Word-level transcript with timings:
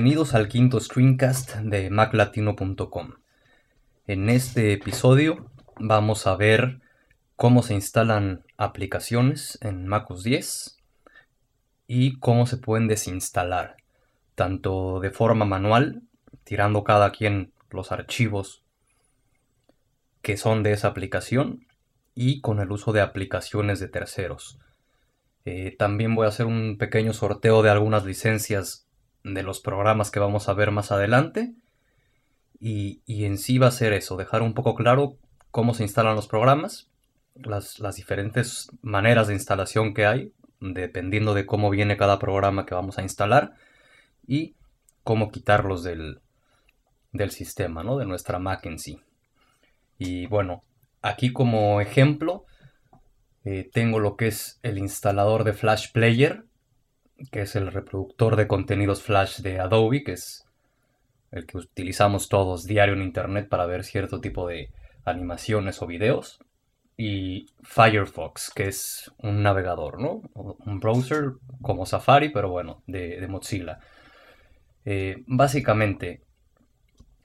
Bienvenidos 0.00 0.32
al 0.32 0.48
quinto 0.48 0.80
screencast 0.80 1.56
de 1.56 1.90
maclatino.com. 1.90 3.16
En 4.06 4.30
este 4.30 4.72
episodio 4.72 5.50
vamos 5.78 6.26
a 6.26 6.36
ver 6.36 6.80
cómo 7.36 7.62
se 7.62 7.74
instalan 7.74 8.42
aplicaciones 8.56 9.58
en 9.60 9.86
MacOS 9.86 10.22
10 10.22 10.78
y 11.86 12.18
cómo 12.18 12.46
se 12.46 12.56
pueden 12.56 12.88
desinstalar, 12.88 13.76
tanto 14.34 15.00
de 15.00 15.10
forma 15.10 15.44
manual, 15.44 16.00
tirando 16.44 16.82
cada 16.82 17.12
quien 17.12 17.52
los 17.68 17.92
archivos 17.92 18.62
que 20.22 20.38
son 20.38 20.62
de 20.62 20.72
esa 20.72 20.88
aplicación, 20.88 21.66
y 22.14 22.40
con 22.40 22.60
el 22.60 22.72
uso 22.72 22.92
de 22.92 23.02
aplicaciones 23.02 23.80
de 23.80 23.88
terceros. 23.88 24.58
Eh, 25.44 25.76
también 25.78 26.14
voy 26.14 26.24
a 26.24 26.30
hacer 26.30 26.46
un 26.46 26.78
pequeño 26.78 27.12
sorteo 27.12 27.62
de 27.62 27.68
algunas 27.68 28.06
licencias 28.06 28.86
de 29.24 29.42
los 29.42 29.60
programas 29.60 30.10
que 30.10 30.20
vamos 30.20 30.48
a 30.48 30.54
ver 30.54 30.70
más 30.70 30.92
adelante. 30.92 31.54
Y, 32.60 33.00
en 33.06 33.38
sí 33.38 33.58
va 33.58 33.68
a 33.68 33.72
ser 33.72 33.92
eso, 33.92 34.16
dejar 34.16 34.42
un 34.42 34.52
poco 34.52 34.74
claro 34.74 35.16
cómo 35.50 35.72
se 35.72 35.82
instalan 35.82 36.14
los 36.14 36.28
programas, 36.28 36.90
las, 37.34 37.78
diferentes 37.96 38.70
maneras 38.82 39.28
de 39.28 39.34
instalación 39.34 39.94
que 39.94 40.04
hay, 40.04 40.32
dependiendo 40.60 41.32
de 41.32 41.46
cómo 41.46 41.70
viene 41.70 41.96
cada 41.96 42.18
programa 42.18 42.66
que 42.66 42.74
vamos 42.74 42.98
a 42.98 43.02
instalar, 43.02 43.54
y 44.26 44.54
cómo 45.04 45.30
quitarlos 45.30 45.82
del, 45.82 46.20
del 47.12 47.30
sistema, 47.30 47.82
¿no? 47.82 47.96
de 47.96 48.04
nuestra 48.04 48.38
Mac 48.38 48.66
en 48.66 48.78
sí. 48.78 49.00
Y 49.98 50.26
bueno, 50.26 50.62
aquí 51.00 51.32
como 51.32 51.80
ejemplo 51.80 52.44
eh, 53.44 53.68
tengo 53.72 53.98
lo 54.00 54.16
que 54.16 54.28
es 54.28 54.60
el 54.62 54.78
instalador 54.78 55.44
de 55.44 55.54
Flash 55.54 55.92
Player, 55.92 56.44
que 57.30 57.42
es 57.42 57.56
el 57.56 57.72
reproductor 57.72 58.36
de 58.36 58.46
contenidos 58.46 59.02
Flash 59.02 59.40
de 59.40 59.60
Adobe, 59.60 60.04
que 60.04 60.12
es 60.12 60.44
el 61.30 61.46
que 61.46 61.58
utilizamos 61.58 62.28
todos 62.28 62.64
diario 62.64 62.94
en 62.94 63.02
Internet 63.02 63.48
para 63.48 63.66
ver 63.66 63.84
cierto 63.84 64.20
tipo 64.20 64.46
de 64.46 64.70
animaciones 65.04 65.80
o 65.82 65.86
videos. 65.86 66.38
Y 66.96 67.46
Firefox, 67.62 68.50
que 68.54 68.68
es 68.68 69.10
un 69.18 69.42
navegador, 69.42 70.00
¿no? 70.00 70.20
Un 70.34 70.80
browser 70.80 71.32
como 71.62 71.86
Safari, 71.86 72.28
pero 72.28 72.50
bueno, 72.50 72.82
de, 72.86 73.26
Mozilla. 73.26 73.78
Eh, 74.84 75.22
básicamente, 75.26 76.22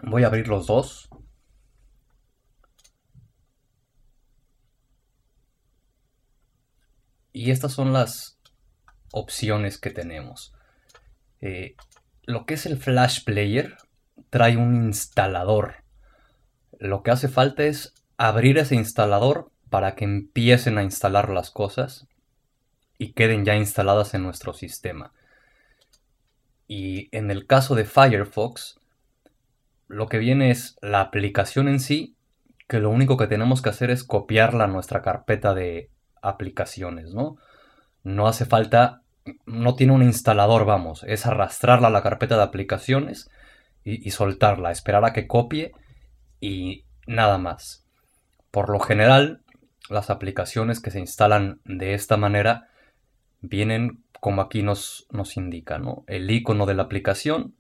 voy 0.02 0.24
a 0.24 0.28
abrir 0.28 0.48
los 0.48 0.68
dos 0.68 1.10
Y 7.36 7.52
estas 7.52 7.74
son 7.74 7.92
las 7.92 8.35
opciones 9.16 9.78
que 9.78 9.90
tenemos. 9.90 10.54
Eh, 11.42 11.76
lo 12.24 12.46
que 12.46 12.56
es 12.56 12.66
el 12.66 12.78
Flash 12.78 13.24
Player 13.24 13.78
trae 14.30 14.58
un 14.58 14.76
instalador. 14.76 15.76
Lo 16.78 17.02
que 17.02 17.12
hace 17.12 17.30
falta 17.30 17.64
es 17.64 17.94
abrir 18.18 18.58
ese 18.58 18.76
instalador 18.76 19.52
para 19.70 19.96
que 19.96 20.06
empiecen 20.06 20.78
a 20.78 20.84
instalar 20.84 21.30
las 21.30 21.50
cosas 21.50 22.08
y 22.98 23.14
queden 23.14 23.46
ya 23.46 23.56
instaladas 23.56 24.14
en 24.14 24.24
nuestro 24.24 24.54
sistema. 24.54 25.14
Y 26.68 27.10
en 27.16 27.32
el 27.32 27.46
caso 27.46 27.76
de 27.76 27.86
Firefox, 27.86 28.80
lo 29.88 30.08
que 30.08 30.18
viene 30.18 30.52
es 30.52 30.78
la 30.82 31.02
aplicación 31.02 31.68
en 31.68 31.80
sí, 31.80 32.16
que 32.68 32.80
lo 32.80 32.90
único 32.90 33.18
que 33.18 33.28
tenemos 33.28 33.62
que 33.62 33.70
hacer 33.70 33.92
es 33.92 34.04
copiarla 34.04 34.66
a 34.66 34.68
nuestra 34.68 35.02
carpeta 35.02 35.54
de 35.54 35.90
aplicaciones, 36.22 37.14
¿no? 37.14 37.38
No 38.04 38.28
hace 38.28 38.46
falta, 38.46 39.04
no 39.46 39.76
tiene 39.76 39.94
un 39.94 40.04
instalador, 40.04 40.66
vamos, 40.66 41.04
es 41.08 41.26
arrastrarla 41.26 41.88
a 41.88 41.92
la 41.92 42.04
carpeta 42.04 42.38
de 42.38 42.44
aplicaciones 42.44 43.30
y, 43.84 44.10
soltarla, 44.12 44.72
esperar 44.72 45.06
a 45.06 45.14
que 45.14 45.28
copie 45.28 45.72
y 46.40 46.86
nada 47.06 47.38
más. 47.38 47.86
Por 48.52 48.70
lo 48.70 48.80
general, 48.80 49.42
las 49.90 50.10
aplicaciones 50.10 50.80
que 50.80 50.92
se 50.92 51.00
instalan 51.00 51.60
de 51.66 51.94
esta 51.94 52.18
manera 52.18 52.70
vienen 53.42 54.04
como 54.20 54.42
aquí 54.42 54.64
nos, 54.64 55.06
nos 55.12 55.38
indica, 55.38 55.78
¿no? 55.78 56.04
El 56.08 56.30
icono 56.32 56.66
de 56.66 56.74
la 56.74 56.84
aplicación, 56.84 57.56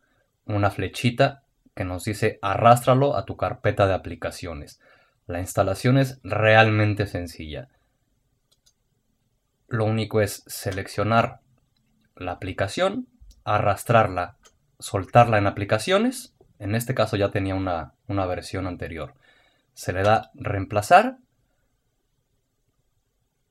una 0.46 0.72
flechita 0.72 1.44
que 1.76 1.84
nos 1.84 2.06
dice 2.06 2.40
arrástralo 2.42 3.16
a 3.18 3.26
tu 3.26 3.38
carpeta 3.38 3.86
de 3.86 3.94
aplicaciones. 3.94 4.80
La 5.28 5.40
instalación 5.40 5.98
es 5.98 6.20
realmente 6.24 7.06
sencilla. 7.06 7.68
Lo 9.68 9.86
único 9.86 10.22
es 10.22 10.44
seleccionar 10.48 11.42
la 12.16 12.32
aplicación, 12.32 13.08
arrastrarla, 13.44 14.38
soltarla 14.80 15.38
en 15.38 15.48
aplicaciones. 15.48 16.36
En 16.60 16.76
este 16.76 16.96
caso 16.96 17.18
ya 17.18 17.30
tenía 17.30 17.56
una, 17.56 17.94
versión 18.26 18.68
anterior. 18.68 19.14
Se 19.74 19.94
le 19.94 20.04
da 20.04 20.32
reemplazar. 20.34 21.18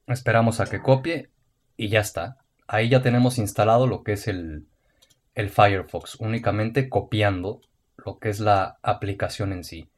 Esperamos 0.07 0.61
a 0.61 0.67
que 0.67 0.81
copie 0.81 1.31
y 1.77 1.89
ya 1.89 2.01
está. 2.01 2.39
Ahí 2.67 2.89
ya 2.89 3.03
tenemos 3.03 3.39
instalado 3.39 3.87
lo 3.87 4.03
que 4.03 4.13
es 4.13 4.27
el, 4.29 4.67
el 5.35 5.51
Firefox, 5.51 6.17
únicamente 6.17 6.89
copiando 6.89 7.61
lo 7.97 8.19
que 8.19 8.31
es 8.31 8.41
la 8.41 8.79
aplicación 8.83 9.53
en 9.53 9.65
sí. 9.65 9.91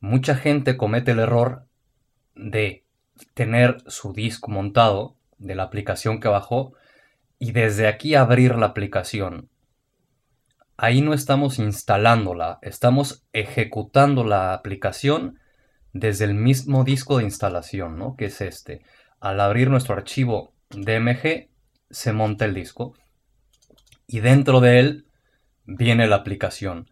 Mucha 0.00 0.34
gente 0.34 0.76
comete 0.76 1.12
el 1.12 1.20
error 1.20 1.66
de 2.34 2.84
tener 3.34 3.82
su 3.86 4.12
disco 4.12 4.50
montado 4.50 5.16
de 5.38 5.54
la 5.54 5.64
aplicación 5.64 6.20
que 6.20 6.28
bajó 6.28 6.74
y 7.42 7.50
desde 7.50 7.88
aquí 7.88 8.14
abrir 8.14 8.54
la 8.54 8.66
aplicación. 8.66 9.50
Ahí 10.76 11.00
no 11.00 11.12
estamos 11.12 11.58
instalándola, 11.58 12.60
estamos 12.62 13.26
ejecutando 13.32 14.22
la 14.22 14.54
aplicación 14.54 15.40
desde 15.92 16.26
el 16.26 16.34
mismo 16.34 16.84
disco 16.84 17.18
de 17.18 17.24
instalación, 17.24 17.98
¿no? 17.98 18.14
Que 18.14 18.26
es 18.26 18.40
este. 18.42 18.82
Al 19.18 19.40
abrir 19.40 19.70
nuestro 19.70 19.96
archivo 19.96 20.54
DMG, 20.70 21.48
se 21.90 22.12
monta 22.12 22.44
el 22.44 22.54
disco 22.54 22.94
y 24.06 24.20
dentro 24.20 24.60
de 24.60 24.78
él 24.78 25.06
viene 25.64 26.06
la 26.06 26.14
aplicación. 26.14 26.88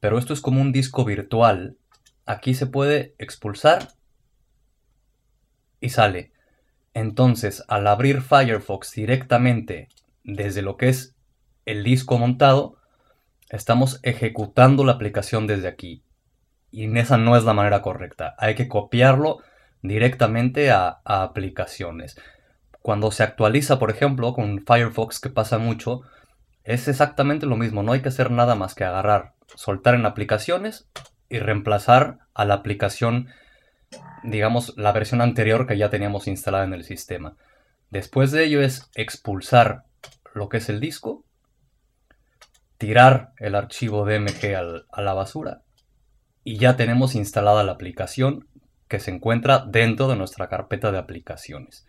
Pero 0.00 0.18
esto 0.18 0.32
es 0.32 0.40
como 0.40 0.60
un 0.60 0.72
disco 0.72 1.04
virtual. 1.04 1.76
Aquí 2.26 2.54
se 2.54 2.66
puede 2.66 3.14
expulsar 3.18 3.92
y 5.78 5.90
sale. 5.90 6.32
Entonces, 6.94 7.64
al 7.68 7.88
abrir 7.88 8.22
Firefox 8.22 8.92
directamente 8.92 9.88
desde 10.22 10.62
lo 10.62 10.76
que 10.76 10.88
es 10.88 11.16
el 11.66 11.82
disco 11.82 12.18
montado, 12.18 12.76
estamos 13.50 14.00
ejecutando 14.02 14.84
la 14.84 14.92
aplicación 14.92 15.46
desde 15.46 15.68
aquí. 15.68 16.02
Y 16.70 16.96
esa 16.98 17.18
no 17.18 17.36
es 17.36 17.44
la 17.44 17.52
manera 17.52 17.82
correcta. 17.82 18.34
Hay 18.38 18.54
que 18.54 18.68
copiarlo 18.68 19.40
directamente 19.82 20.70
a, 20.70 21.00
aplicaciones. 21.04 22.16
Cuando 22.80 23.10
se 23.10 23.22
actualiza, 23.22 23.78
por 23.78 23.90
ejemplo, 23.90 24.32
con 24.32 24.64
Firefox, 24.64 25.20
que 25.20 25.30
pasa 25.30 25.58
mucho, 25.58 26.02
es 26.62 26.88
exactamente 26.88 27.46
lo 27.46 27.56
mismo. 27.56 27.82
No 27.82 27.92
hay 27.92 28.00
que 28.00 28.08
hacer 28.08 28.30
nada 28.30 28.54
más 28.54 28.74
que 28.74 28.84
agarrar, 28.84 29.34
soltar 29.54 29.94
en 29.94 30.06
aplicaciones 30.06 30.88
y 31.28 31.38
reemplazar 31.38 32.18
a 32.34 32.44
la 32.44 32.54
aplicación 32.54 33.28
digamos, 34.22 34.74
la 34.76 34.92
versión 34.92 35.20
anterior 35.20 35.66
que 35.66 35.78
ya 35.78 35.90
teníamos 35.90 36.26
instalada 36.28 36.64
en 36.64 36.74
el 36.74 36.84
sistema. 36.84 37.36
Después 37.90 38.32
de 38.32 38.44
ello 38.44 38.62
es 38.62 38.90
expulsar 38.94 39.84
lo 40.34 40.48
que 40.48 40.56
es 40.56 40.68
el 40.68 40.80
disco, 40.80 41.24
tirar 42.78 43.32
el 43.38 43.54
archivo 43.54 44.04
DMG 44.04 44.86
a 44.90 45.02
la 45.02 45.14
basura 45.14 45.62
y 46.42 46.58
ya 46.58 46.76
tenemos 46.76 47.14
instalada 47.14 47.64
la 47.64 47.72
aplicación 47.72 48.46
que 48.88 49.00
se 49.00 49.10
encuentra 49.10 49.64
dentro 49.66 50.08
de 50.08 50.16
nuestra 50.16 50.48
carpeta 50.48 50.92
de 50.92 50.98
aplicaciones. 50.98 51.86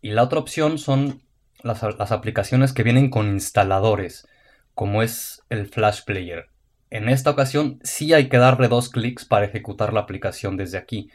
Y 0.00 0.10
la 0.10 0.22
otra 0.22 0.38
opción 0.38 0.78
son 0.78 1.22
las, 1.62 1.82
las 1.82 2.12
aplicaciones 2.12 2.72
que 2.72 2.82
vienen 2.82 3.10
con 3.10 3.28
instaladores, 3.28 4.26
como 4.74 5.02
es 5.02 5.42
el 5.50 5.66
Flash 5.66 6.04
Player. 6.04 6.48
En 6.90 7.08
esta 7.08 7.30
ocasión 7.30 7.80
sí 7.82 8.12
hay 8.12 8.28
que 8.28 8.38
darle 8.38 8.68
dos 8.68 8.88
clics 8.88 9.24
para 9.24 9.46
ejecutar 9.46 9.92
la 9.92 10.00
aplicación 10.00 10.56
desde 10.56 10.78
aquí 10.78 11.10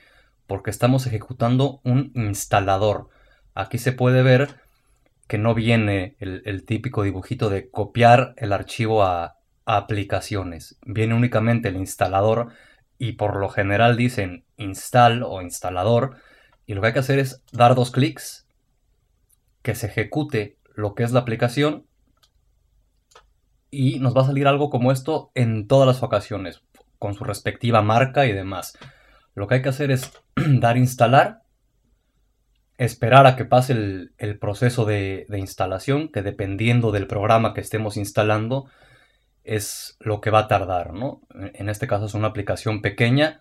porque 0.47 0.69
estamos 0.69 1.07
ejecutando 1.07 1.79
un 1.83 2.11
instalador. 2.13 3.07
Aquí 3.53 3.77
se 3.77 3.93
puede 3.93 4.21
ver 4.21 4.59
que 5.27 5.37
no 5.37 5.53
viene 5.53 6.17
el, 6.19 6.65
típico 6.65 7.03
dibujito 7.03 7.49
de 7.49 7.69
copiar 7.69 8.33
el 8.35 8.51
archivo 8.51 9.03
a, 9.03 9.37
aplicaciones. 9.65 10.77
Viene 10.85 11.13
únicamente 11.13 11.69
el 11.69 11.77
instalador 11.77 12.51
y 12.97 13.13
por 13.13 13.37
lo 13.37 13.47
general 13.47 13.95
dicen 13.95 14.43
install 14.57 15.23
o 15.23 15.41
instalador. 15.41 16.17
Y 16.65 16.73
lo 16.73 16.81
que 16.81 16.87
hay 16.87 16.93
que 16.93 16.99
hacer 16.99 17.19
es 17.19 17.41
dar 17.53 17.73
dos 17.73 17.91
clics, 17.91 18.45
que 19.61 19.73
se 19.73 19.87
ejecute 19.87 20.57
lo 20.75 20.95
que 20.95 21.03
es 21.03 21.13
la 21.13 21.21
aplicación 21.21 21.85
y 23.71 23.99
nos 23.99 24.15
va 24.15 24.21
a 24.21 24.25
salir 24.25 24.47
algo 24.47 24.69
como 24.69 24.91
esto 24.91 25.31
en 25.33 25.67
todas 25.67 25.87
las 25.87 26.03
ocasiones, 26.03 26.61
con 26.99 27.13
su 27.13 27.23
respectiva 27.23 27.81
marca 27.81 28.25
y 28.25 28.33
demás. 28.33 28.77
Lo 29.33 29.47
que 29.47 29.55
hay 29.55 29.61
que 29.61 29.69
hacer 29.69 29.91
es 29.91 30.11
dar 30.35 30.77
instalar, 30.77 31.41
esperar 32.77 33.25
a 33.25 33.35
que 33.37 33.45
pase 33.45 33.73
el, 34.17 34.39
proceso 34.39 34.85
de, 34.85 35.25
instalación, 35.31 36.09
que 36.09 36.21
dependiendo 36.21 36.91
del 36.91 37.07
programa 37.07 37.53
que 37.53 37.61
estemos 37.61 37.95
instalando, 37.95 38.69
es 39.43 39.97
lo 39.99 40.19
que 40.19 40.31
va 40.31 40.39
a 40.39 40.47
tardar, 40.47 40.93
¿no? 40.93 41.21
En 41.33 41.69
este 41.69 41.87
caso 41.87 42.05
es 42.05 42.13
una 42.13 42.27
aplicación 42.27 42.81
pequeña, 42.81 43.39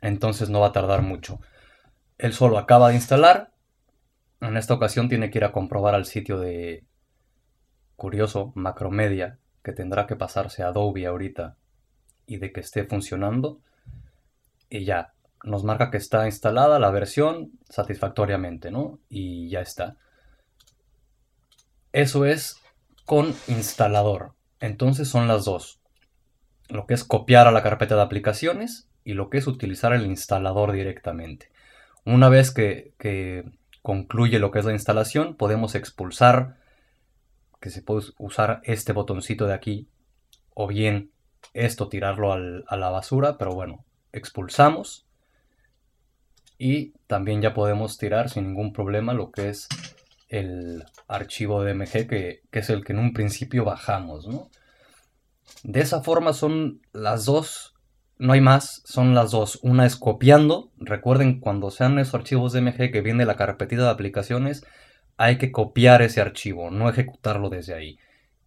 entonces 0.00 0.48
no 0.48 0.60
va 0.60 0.68
a 0.68 0.72
tardar 0.72 1.02
mucho. 1.02 1.40
Él 2.18 2.32
solo 2.32 2.58
acaba 2.58 2.88
de 2.88 2.94
instalar. 2.94 3.52
En 4.40 4.56
esta 4.56 4.74
ocasión 4.74 5.08
tiene 5.08 5.30
que 5.30 5.38
ir 5.38 5.44
a 5.44 5.52
comprobar 5.52 5.94
al 5.94 6.06
sitio 6.06 6.38
de 6.38 6.84
curioso 7.96 8.52
Macromedia, 8.54 9.38
que 9.66 9.72
tendrá 9.72 10.06
que 10.06 10.14
pasarse 10.14 10.62
Adobe 10.62 11.06
ahorita 11.06 11.56
y 12.24 12.36
de 12.36 12.52
que 12.52 12.60
esté 12.60 12.84
funcionando. 12.84 13.58
Y 14.70 14.84
ya, 14.84 15.12
nos 15.42 15.64
marca 15.64 15.90
que 15.90 15.96
está 15.96 16.26
instalada 16.26 16.78
la 16.78 16.92
versión 16.92 17.50
satisfactoriamente, 17.68 18.70
¿no? 18.70 19.00
Y 19.08 19.48
ya 19.48 19.62
está. 19.62 19.96
Eso 21.92 22.24
es 22.24 22.62
con 23.06 23.34
instalador. 23.48 24.34
Entonces 24.60 25.08
son 25.08 25.26
las 25.26 25.46
dos. 25.46 25.80
Lo 26.68 26.86
que 26.86 26.94
es 26.94 27.02
copiar 27.02 27.48
a 27.48 27.52
la 27.52 27.64
carpeta 27.64 27.96
de 27.96 28.02
aplicaciones 28.02 28.88
y 29.02 29.14
lo 29.14 29.30
que 29.30 29.38
es 29.38 29.48
utilizar 29.48 29.92
el 29.92 30.06
instalador 30.06 30.70
directamente. 30.70 31.50
Una 32.04 32.28
vez 32.28 32.52
que, 32.52 32.94
concluye 33.82 34.38
lo 34.38 34.52
que 34.52 34.60
es 34.60 34.64
la 34.64 34.74
instalación, 34.74 35.34
podemos 35.34 35.74
expulsar, 35.74 36.56
que 37.66 37.70
se 37.70 37.82
puede 37.82 38.06
usar 38.18 38.60
este 38.62 38.92
botoncito 38.92 39.48
de 39.48 39.54
aquí, 39.54 39.88
o 40.54 40.68
bien 40.68 41.10
esto 41.52 41.88
tirarlo 41.88 42.32
a 42.32 42.76
la 42.76 42.90
basura, 42.90 43.38
pero 43.38 43.56
bueno, 43.56 43.84
expulsamos 44.12 45.04
y 46.58 46.92
también 47.08 47.42
ya 47.42 47.54
podemos 47.54 47.98
tirar 47.98 48.30
sin 48.30 48.44
ningún 48.46 48.72
problema 48.72 49.14
lo 49.14 49.32
que 49.32 49.48
es 49.48 49.66
el 50.28 50.84
archivo 51.08 51.64
DMG 51.64 52.06
que, 52.06 52.42
que 52.52 52.60
es 52.60 52.70
el 52.70 52.84
que 52.84 52.92
en 52.92 53.00
un 53.00 53.12
principio 53.12 53.64
bajamos. 53.64 54.28
De 55.64 55.80
esa 55.80 56.04
forma 56.04 56.34
son 56.34 56.82
las 56.92 57.24
dos, 57.24 57.74
no 58.16 58.32
hay 58.32 58.40
más, 58.40 58.82
son 58.84 59.12
las 59.12 59.32
dos. 59.32 59.58
Una 59.62 59.86
es 59.86 59.96
copiando, 59.96 60.70
recuerden 60.78 61.40
cuando 61.40 61.72
sean 61.72 61.98
esos 61.98 62.14
archivos 62.14 62.52
DMG 62.52 62.92
que 62.92 63.00
viene 63.00 63.26
la 63.26 63.34
carpetita 63.34 63.82
de 63.82 63.90
aplicaciones, 63.90 64.64
hay 65.16 65.38
que 65.38 65.52
copiar 65.52 66.02
ese 66.02 66.20
archivo, 66.20 66.70
no 66.70 66.88
ejecutarlo 66.88 67.48
desde 67.48 67.74
ahí. 67.74 67.98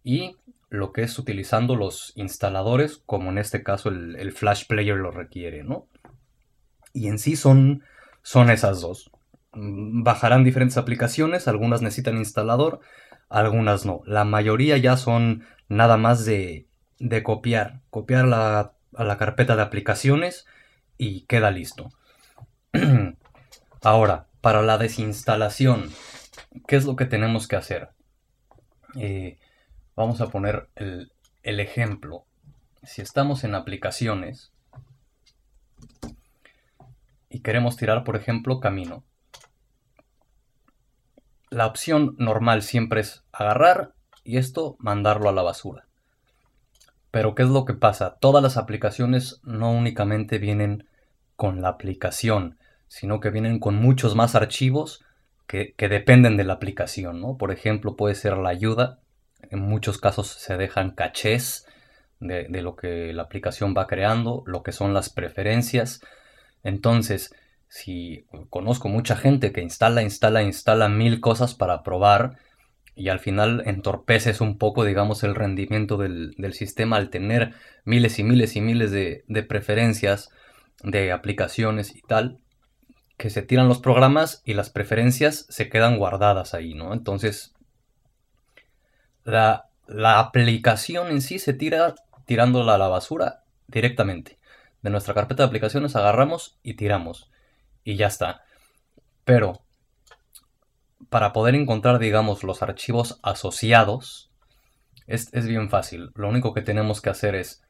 Y 0.04 0.36
lo 0.68 0.92
que 0.92 1.02
es 1.02 1.18
utilizando 1.18 1.74
los 1.76 2.12
instaladores, 2.16 3.02
como 3.06 3.30
en 3.30 3.38
este 3.38 3.62
caso 3.62 3.88
el, 3.88 4.32
Flash 4.32 4.66
Player 4.66 4.96
lo 4.96 5.10
requiere, 5.10 5.64
¿no? 5.64 5.86
Y 6.92 7.08
en 7.08 7.18
sí 7.18 7.36
son, 7.36 7.82
son 8.22 8.50
esas 8.50 8.80
dos. 8.80 9.10
Mm, 9.52 10.04
bajarán 10.04 10.44
diferentes 10.44 10.76
aplicaciones, 10.76 11.48
algunas 11.48 11.82
necesitan 11.82 12.16
instalador, 12.18 12.80
algunas 13.28 13.84
no. 13.84 14.02
La 14.06 14.24
mayoría 14.24 14.76
ya 14.76 14.96
son 14.96 15.44
nada 15.68 15.96
más 15.96 16.24
de, 16.24 16.66
de 17.00 17.22
copiar, 17.24 17.80
copiar 17.90 18.26
la, 18.26 18.72
a 18.94 19.04
la 19.04 19.18
carpeta 19.18 19.56
de 19.56 19.62
aplicaciones 19.62 20.46
y 20.98 21.22
queda 21.22 21.50
listo. 21.50 21.90
Ahora, 23.82 24.26
para 24.40 24.62
la 24.62 24.78
desinstalación, 24.78 25.90
¿qué 26.66 26.76
es 26.76 26.84
lo 26.84 26.96
que 26.96 27.04
tenemos 27.04 27.48
que 27.48 27.56
hacer? 27.56 27.90
Eh, 28.96 29.38
vamos 29.96 30.20
a 30.20 30.28
poner 30.28 30.68
el, 30.74 31.12
el 31.42 31.60
ejemplo. 31.60 32.24
Si 32.82 33.02
estamos 33.02 33.44
en 33.44 33.54
aplicaciones 33.54 34.52
y 37.28 37.40
queremos 37.40 37.76
tirar, 37.76 38.04
por 38.04 38.16
ejemplo, 38.16 38.60
camino, 38.60 39.04
la 41.50 41.66
opción 41.66 42.14
normal 42.18 42.62
siempre 42.62 43.00
es 43.00 43.24
agarrar 43.32 43.92
y 44.24 44.38
esto 44.38 44.76
mandarlo 44.78 45.28
a 45.28 45.32
la 45.32 45.42
basura. 45.42 45.86
Pero 47.10 47.34
¿qué 47.34 47.42
es 47.42 47.48
lo 47.48 47.64
que 47.64 47.74
pasa? 47.74 48.16
Todas 48.20 48.42
las 48.42 48.56
aplicaciones 48.56 49.40
no 49.42 49.72
únicamente 49.72 50.38
vienen 50.38 50.88
con 51.34 51.60
la 51.60 51.68
aplicación, 51.68 52.58
sino 52.86 53.20
que 53.20 53.30
vienen 53.30 53.58
con 53.58 53.76
muchos 53.76 54.14
más 54.14 54.34
archivos 54.34 55.04
que, 55.50 55.88
dependen 55.88 56.36
de 56.36 56.44
la 56.44 56.54
aplicación, 56.54 57.20
¿no? 57.20 57.36
Por 57.36 57.50
ejemplo, 57.50 57.96
puede 57.96 58.14
ser 58.14 58.36
la 58.36 58.50
ayuda. 58.50 59.00
En 59.50 59.60
muchos 59.60 59.98
casos 59.98 60.28
se 60.28 60.56
dejan 60.56 60.92
cachés 60.92 61.66
de, 62.20 62.46
de 62.48 62.62
lo 62.62 62.76
que 62.76 63.12
la 63.12 63.22
aplicación 63.22 63.74
va 63.76 63.88
creando, 63.88 64.44
lo 64.46 64.62
que 64.62 64.70
son 64.70 64.94
las 64.94 65.10
preferencias. 65.10 66.02
Entonces, 66.62 67.34
si 67.68 68.26
conozco 68.48 68.88
mucha 68.88 69.16
gente 69.16 69.52
que 69.52 69.60
instala, 69.60 70.02
instala, 70.02 70.42
instala 70.42 70.88
mil 70.88 71.20
cosas 71.20 71.54
para 71.54 71.82
probar 71.82 72.38
y 72.94 73.08
al 73.08 73.18
final 73.18 73.62
entorpeces 73.64 74.40
un 74.40 74.58
poco, 74.58 74.84
digamos, 74.84 75.24
el 75.24 75.34
rendimiento 75.34 75.96
del, 75.96 76.34
sistema 76.52 76.96
al 76.96 77.10
tener 77.10 77.54
miles 77.84 78.18
y 78.18 78.24
miles 78.24 78.56
y 78.56 78.60
miles 78.60 78.90
de, 78.90 79.24
preferencias 79.48 80.30
de 80.82 81.10
aplicaciones 81.10 81.96
y 81.96 82.02
tal, 82.02 82.40
que 83.20 83.28
se 83.28 83.42
tiran 83.42 83.68
los 83.68 83.80
programas 83.80 84.40
y 84.46 84.54
las 84.54 84.70
preferencias 84.70 85.44
se 85.50 85.68
quedan 85.68 85.98
guardadas 85.98 86.54
ahí, 86.54 86.72
¿no? 86.72 86.94
Entonces, 86.94 87.52
la, 89.24 89.68
la 89.86 90.20
aplicación 90.20 91.08
en 91.08 91.20
sí 91.20 91.38
se 91.38 91.52
tira 91.52 91.96
tirándola 92.24 92.76
a 92.76 92.78
la 92.78 92.88
basura 92.88 93.42
directamente. 93.66 94.38
De 94.80 94.88
nuestra 94.88 95.12
carpeta 95.12 95.42
de 95.42 95.48
aplicaciones 95.48 95.96
agarramos 95.96 96.56
y 96.62 96.74
tiramos 96.74 97.30
y 97.84 97.96
ya 97.96 98.06
está. 98.06 98.42
Pero 99.26 99.60
para 101.10 101.34
poder 101.34 101.54
encontrar, 101.54 101.98
digamos, 101.98 102.42
los 102.42 102.62
archivos 102.62 103.20
asociados, 103.22 104.30
es, 105.06 105.30
bien 105.46 105.68
fácil. 105.68 106.10
Lo 106.14 106.30
único 106.30 106.54
que 106.54 106.62
tenemos 106.62 107.02
que 107.02 107.10
hacer 107.10 107.34
es, 107.34 107.62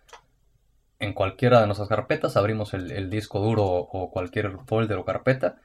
en 1.00 1.14
cualquiera 1.14 1.60
de 1.60 1.66
nuestras 1.66 1.88
carpetas, 1.88 2.36
abrimos 2.36 2.74
el, 2.74 3.10
disco 3.10 3.40
duro 3.40 3.64
o 3.64 4.10
cualquier 4.10 4.58
folder 4.66 4.98
o 4.98 5.04
carpeta 5.04 5.56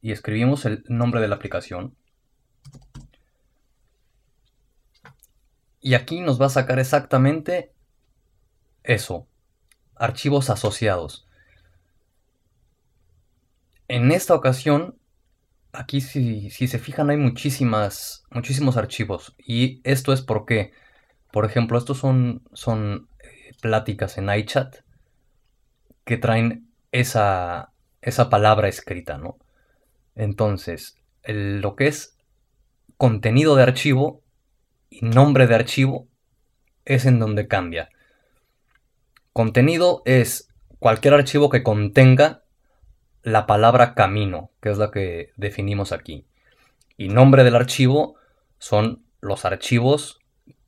y 0.00 0.12
escribimos 0.12 0.64
el 0.64 0.82
nombre 0.88 1.20
de 1.20 1.28
la 1.28 1.36
aplicación. 1.36 1.94
Y 5.80 5.94
aquí 5.94 6.20
nos 6.20 6.40
va 6.40 6.46
a 6.46 6.50
sacar 6.50 6.78
exactamente 6.78 7.72
eso, 8.82 9.28
archivos 9.94 10.48
asociados. 10.48 11.28
En 13.88 14.10
esta 14.10 14.34
ocasión, 14.34 14.98
aquí 15.72 16.00
si, 16.00 16.50
se 16.50 16.78
fijan 16.78 17.10
hay 17.10 17.18
muchísimas, 17.18 18.24
muchísimos 18.30 18.78
archivos. 18.78 19.34
Y 19.38 19.82
esto 19.84 20.14
es 20.14 20.22
porque, 20.22 20.72
por 21.30 21.44
ejemplo, 21.44 21.76
estos 21.76 21.98
son, 21.98 22.42
son 22.54 23.08
eh, 23.22 23.52
pláticas 23.60 24.16
en 24.16 24.30
iChat 24.30 24.87
que 26.08 26.16
traen 26.16 26.70
esa, 26.90 27.74
esa 28.00 28.30
palabra 28.30 28.66
escrita, 28.66 29.18
¿no? 29.18 29.36
Entonces, 30.14 30.96
lo 31.22 31.76
que 31.76 31.86
es 31.86 32.16
contenido 32.96 33.56
de 33.56 33.64
archivo 33.64 34.22
y 34.88 35.04
nombre 35.04 35.46
de 35.46 35.54
archivo 35.54 36.08
es 36.86 37.04
en 37.04 37.18
donde 37.18 37.46
cambia. 37.46 37.90
Contenido 39.34 40.00
es 40.06 40.48
cualquier 40.78 41.12
archivo 41.12 41.50
que 41.50 41.62
contenga 41.62 42.42
la 43.22 43.46
palabra 43.46 43.92
camino, 43.92 44.50
que 44.62 44.70
es 44.70 44.78
la 44.78 44.90
que 44.90 45.32
definimos 45.36 45.92
aquí. 45.92 46.24
Y 46.96 47.08
nombre 47.08 47.44
del 47.44 47.54
archivo 47.54 48.14
son 48.56 49.04
los 49.20 49.44
archivos 49.44 50.20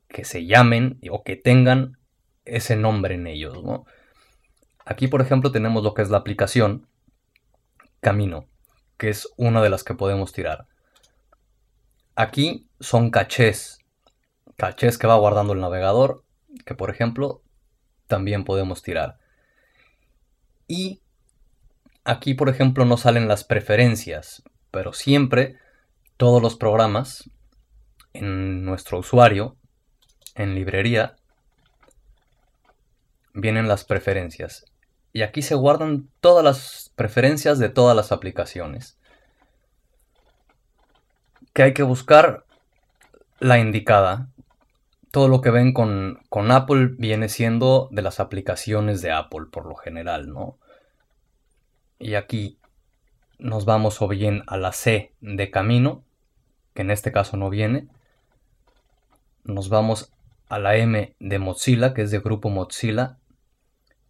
que 0.07 0.23
se 0.23 0.45
llamen 0.45 0.99
o 1.09 1.23
que 1.23 1.35
tengan 1.35 1.97
ese 2.45 2.75
nombre 2.75 3.15
en 3.15 3.25
ellos. 3.25 3.57
Aquí, 4.91 5.07
por 5.07 5.21
ejemplo, 5.21 5.51
tenemos 5.51 5.83
lo 5.83 5.93
que 5.93 6.01
es 6.01 6.09
la 6.09 6.17
aplicación 6.17 6.87
Camino, 7.99 8.47
que 8.97 9.09
es 9.09 9.27
una 9.37 9.61
de 9.61 9.69
las 9.69 9.83
que 9.83 9.93
podemos 9.93 10.33
tirar. 10.33 10.67
Aquí 12.15 12.67
son 12.79 13.09
cachés, 13.09 13.79
cachés 14.57 14.97
que 14.97 15.07
va 15.07 15.15
guardando 15.15 15.53
el 15.53 15.59
navegador, 15.59 16.23
que 16.65 16.75
por 16.75 16.89
ejemplo 16.89 17.41
también 18.07 18.43
podemos 18.43 18.81
tirar. 18.81 19.17
Y 20.67 21.01
Aquí, 22.03 22.33
por 22.33 22.49
ejemplo, 22.49 22.83
no 22.83 22.97
salen 22.97 23.27
las 23.27 23.43
preferencias, 23.43 24.43
pero 24.71 24.91
siempre 24.91 25.57
todos 26.17 26.41
los 26.41 26.55
programas 26.55 27.29
en 28.13 28.65
nuestro 28.65 28.97
usuario, 28.99 29.55
en 30.33 30.55
librería, 30.55 31.15
vienen 33.33 33.67
las 33.67 33.85
preferencias. 33.85 34.65
Y 35.13 35.23
aquí 35.23 35.41
se 35.41 35.55
guardan 35.55 36.09
todas 36.21 36.43
las 36.43 36.91
preferencias 36.95 37.59
de 37.59 37.69
todas 37.69 37.95
las 37.95 38.11
aplicaciones. 38.11 38.97
Que 41.53 41.63
hay 41.63 41.73
que 41.73 41.83
buscar 41.83 42.45
la 43.39 43.59
indicada. 43.59 44.29
Todo 45.11 45.27
lo 45.27 45.41
que 45.41 45.49
ven 45.49 45.73
con, 45.73 46.21
con 46.29 46.51
Apple 46.51 46.91
viene 46.97 47.27
siendo 47.27 47.89
de 47.91 48.01
las 48.01 48.21
aplicaciones 48.21 49.01
de 49.01 49.11
Apple 49.11 49.47
por 49.51 49.65
lo 49.65 49.75
general, 49.75 50.31
¿no? 50.31 50.57
Y 51.99 52.15
aquí 52.15 52.57
nos 53.37 53.65
vamos 53.65 54.01
o 54.01 54.07
bien 54.07 54.43
a 54.47 54.55
la 54.57 54.71
C 54.71 55.13
de 55.19 55.51
camino, 55.51 56.03
que 56.73 56.83
en 56.83 56.91
este 56.91 57.11
caso 57.11 57.35
no 57.35 57.49
viene. 57.49 57.87
Nos 59.43 59.69
vamos 59.69 60.13
a 60.47 60.59
la 60.59 60.77
M 60.77 61.15
de 61.19 61.39
Mozilla, 61.39 61.93
que 61.93 62.03
es 62.03 62.11
de 62.11 62.19
grupo 62.19 62.49
Mozilla, 62.49 63.17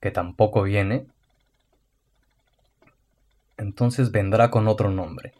que 0.02 0.12
tampoco 0.12 0.64
viene. 0.64 1.06
Entonces 3.58 4.12
vendrá 4.12 4.50
con 4.50 4.68
otro 4.68 4.90
nombre. 4.90 5.34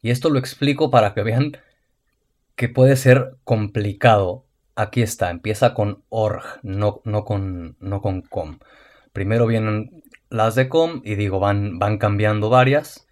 Y 0.00 0.10
esto 0.10 0.30
lo 0.30 0.38
explico 0.38 0.90
para 0.90 1.12
que 1.12 1.22
vean 1.22 1.58
que 2.54 2.68
puede 2.68 2.96
ser 2.96 3.36
complicado. 3.44 4.44
Aquí 4.76 5.02
está, 5.02 5.30
empieza 5.30 5.74
con 5.74 6.04
org, 6.08 6.42
no, 6.62 7.02
no, 7.04 7.24
con, 7.24 7.76
no 7.80 8.00
con 8.00 8.22
com. 8.22 8.60
Primero 9.12 9.46
vienen 9.46 10.04
las 10.30 10.54
de 10.54 10.68
com 10.68 11.00
y 11.04 11.16
digo, 11.16 11.40
van, 11.40 11.80
van 11.80 11.98
cambiando 11.98 12.48
varias. 12.48 13.08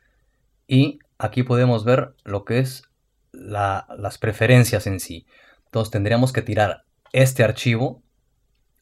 Y 0.68 1.00
aquí 1.18 1.42
podemos 1.42 1.84
ver 1.84 2.14
lo 2.24 2.44
que 2.44 2.60
es 2.60 2.84
las 3.32 4.18
preferencias 4.18 4.86
en 4.86 5.00
sí. 5.00 5.26
Entonces 5.66 5.90
tendríamos 5.90 6.32
que 6.32 6.42
tirar 6.42 6.84
este 7.12 7.42
archivo 7.42 8.02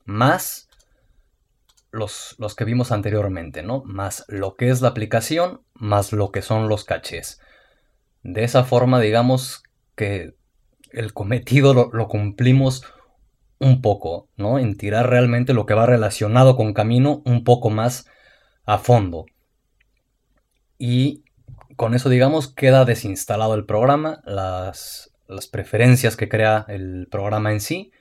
más 0.04 0.68
los, 1.94 2.34
los, 2.38 2.54
que 2.54 2.64
vimos 2.64 2.92
anteriormente, 2.92 3.62
¿no? 3.62 3.82
Más 3.84 4.24
lo 4.28 4.56
que 4.56 4.68
es 4.68 4.80
la 4.80 4.88
aplicación, 4.88 5.62
más 5.74 6.12
lo 6.12 6.30
que 6.30 6.42
son 6.42 6.68
los 6.68 6.84
cachés. 6.84 7.40
De 8.22 8.44
esa 8.44 8.64
forma, 8.64 9.00
digamos 9.00 9.62
que 9.94 10.34
el 10.90 11.12
cometido 11.12 11.74
lo, 11.74 12.08
cumplimos 12.08 12.84
un 13.58 13.82
poco, 13.82 14.28
¿no? 14.36 14.58
En 14.58 14.76
tirar 14.76 15.10
realmente 15.10 15.54
lo 15.54 15.66
que 15.66 15.74
va 15.74 15.86
relacionado 15.86 16.56
con 16.56 16.72
camino 16.72 17.22
un 17.24 17.44
poco 17.44 17.70
más 17.70 18.06
a 18.64 18.78
fondo. 18.78 19.26
Y 20.78 21.24
con 21.76 21.94
eso, 21.94 22.08
digamos, 22.08 22.52
queda 22.52 22.84
desinstalado 22.84 23.54
el 23.54 23.66
programa, 23.66 24.20
las, 24.24 25.12
las 25.26 25.46
preferencias 25.46 26.16
que 26.16 26.28
crea 26.28 26.64
el 26.68 27.08
programa 27.10 27.52
en 27.52 27.60
sí 27.60 27.92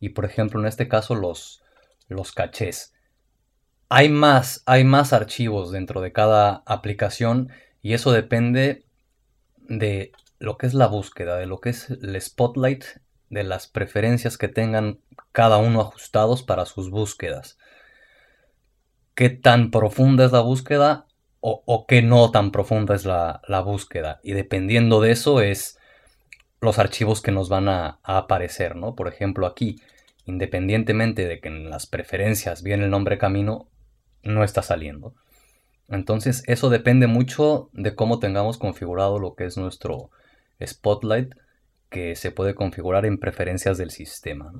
y, 0.00 0.10
por 0.10 0.24
ejemplo, 0.24 0.60
en 0.60 0.66
este 0.66 0.88
caso, 0.88 1.14
los, 1.14 1.62
los 2.08 2.32
cachés. 2.32 2.95
Hay 3.88 4.08
más, 4.08 4.62
hay 4.66 4.82
más 4.84 5.12
archivos 5.12 5.70
dentro 5.70 6.00
de 6.00 6.12
cada 6.12 6.62
aplicación 6.66 7.50
y 7.82 7.92
eso 7.94 8.10
depende 8.10 8.84
de 9.68 10.12
lo 10.38 10.58
que 10.58 10.66
es 10.66 10.74
la 10.74 10.88
búsqueda, 10.88 11.36
de 11.36 11.46
lo 11.46 11.60
que 11.60 11.70
es 11.70 11.90
el 11.90 12.20
spotlight, 12.20 12.84
de 13.30 13.44
las 13.44 13.68
preferencias 13.68 14.38
que 14.38 14.48
tengan 14.48 14.98
cada 15.32 15.58
uno 15.58 15.80
ajustados 15.80 16.42
para 16.42 16.66
sus 16.66 16.90
búsquedas. 16.90 17.58
¿Qué 19.14 19.30
tan 19.30 19.70
profunda 19.70 20.24
es 20.24 20.32
la 20.32 20.40
búsqueda 20.40 21.06
o, 21.40 21.86
qué 21.86 22.02
no 22.02 22.32
tan 22.32 22.50
profunda 22.50 22.94
es 22.94 23.04
la, 23.04 23.40
búsqueda? 23.64 24.20
Y 24.24 24.32
dependiendo 24.32 25.00
de 25.00 25.12
eso 25.12 25.40
es 25.40 25.78
los 26.60 26.78
archivos 26.80 27.22
que 27.22 27.30
nos 27.30 27.48
van 27.48 27.68
a, 27.68 28.00
a 28.02 28.18
aparecer, 28.18 28.74
¿no? 28.74 28.94
Por 28.96 29.06
ejemplo, 29.08 29.46
aquí, 29.46 29.80
independientemente 30.24 31.26
de 31.26 31.40
que 31.40 31.48
en 31.48 31.70
las 31.70 31.86
preferencias 31.86 32.62
viene 32.62 32.84
el 32.84 32.90
nombre 32.90 33.16
camino, 33.16 33.68
no 34.26 34.44
está 34.44 34.62
saliendo. 34.62 35.14
Entonces 35.88 36.42
eso 36.46 36.68
depende 36.68 37.06
mucho 37.06 37.70
de 37.72 37.94
cómo 37.94 38.18
tengamos 38.18 38.58
configurado 38.58 39.18
lo 39.18 39.34
que 39.34 39.44
es 39.44 39.56
nuestro 39.56 40.10
Spotlight 40.64 41.34
que 41.90 42.16
se 42.16 42.32
puede 42.32 42.54
configurar 42.54 43.06
en 43.06 43.18
preferencias 43.18 43.78
del 43.78 43.90
sistema. 43.90 44.52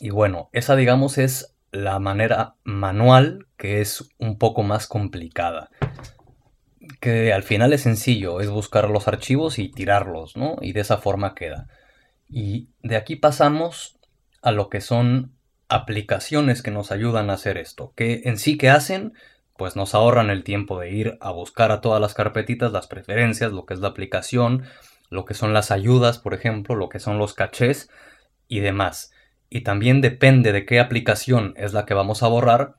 Y 0.00 0.10
bueno, 0.10 0.48
esa 0.52 0.76
digamos 0.76 1.18
es 1.18 1.54
la 1.70 1.98
manera 1.98 2.54
manual 2.64 3.46
que 3.56 3.80
es 3.80 4.08
un 4.18 4.38
poco 4.38 4.62
más 4.62 4.86
complicada. 4.86 5.70
Que 7.00 7.32
al 7.32 7.42
final 7.42 7.72
es 7.72 7.82
sencillo, 7.82 8.40
es 8.40 8.50
buscar 8.50 8.90
los 8.90 9.08
archivos 9.08 9.58
y 9.58 9.70
tirarlos, 9.70 10.36
¿no? 10.36 10.56
Y 10.60 10.72
de 10.72 10.80
esa 10.80 10.98
forma 10.98 11.34
queda. 11.34 11.68
Y 12.28 12.68
de 12.82 12.96
aquí 12.96 13.16
pasamos 13.16 13.98
a 14.42 14.50
lo 14.50 14.68
que 14.68 14.80
son 14.80 15.32
aplicaciones 15.68 16.62
que 16.62 16.70
nos 16.70 16.92
ayudan 16.92 17.30
a 17.30 17.34
hacer 17.34 17.58
esto. 17.58 17.92
Que 17.96 18.22
en 18.24 18.38
sí 18.38 18.56
que 18.56 18.70
hacen, 18.70 19.14
pues 19.56 19.76
nos 19.76 19.94
ahorran 19.94 20.30
el 20.30 20.44
tiempo 20.44 20.80
de 20.80 20.90
ir 20.90 21.18
a 21.20 21.30
buscar 21.30 21.72
a 21.72 21.80
todas 21.80 22.00
las 22.00 22.14
carpetitas, 22.14 22.72
las 22.72 22.86
preferencias, 22.86 23.52
lo 23.52 23.66
que 23.66 23.74
es 23.74 23.80
la 23.80 23.88
aplicación, 23.88 24.64
lo 25.10 25.24
que 25.24 25.34
son 25.34 25.52
las 25.52 25.70
ayudas, 25.70 26.18
por 26.18 26.34
ejemplo, 26.34 26.74
lo 26.74 26.88
que 26.88 26.98
son 26.98 27.18
los 27.18 27.34
cachés 27.34 27.88
y 28.48 28.60
demás. 28.60 29.12
Y 29.48 29.60
también 29.60 30.00
depende 30.00 30.52
de 30.52 30.66
qué 30.66 30.80
aplicación 30.80 31.54
es 31.56 31.72
la 31.72 31.86
que 31.86 31.94
vamos 31.94 32.22
a 32.22 32.28
borrar, 32.28 32.74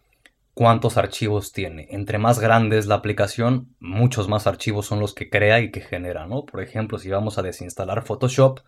cuántos 0.54 0.98
archivos 0.98 1.52
tiene. 1.54 1.88
Entre 1.92 2.18
más 2.18 2.40
grande 2.40 2.78
es 2.78 2.88
la 2.88 2.96
aplicación, 2.96 3.76
muchos 3.80 4.28
más 4.28 4.48
archivos 4.48 4.86
son 4.86 5.00
los 5.00 5.14
que 5.14 5.30
crea 5.30 5.62
y 5.62 5.72
que 5.72 5.82
genera, 5.82 6.28
¿no? 6.28 6.46
Por 6.46 6.62
ejemplo, 6.62 6.98
si 6.98 7.10
vamos 7.10 7.38
a 7.38 7.42
desinstalar 7.42 8.04
Photoshop, 8.04 8.60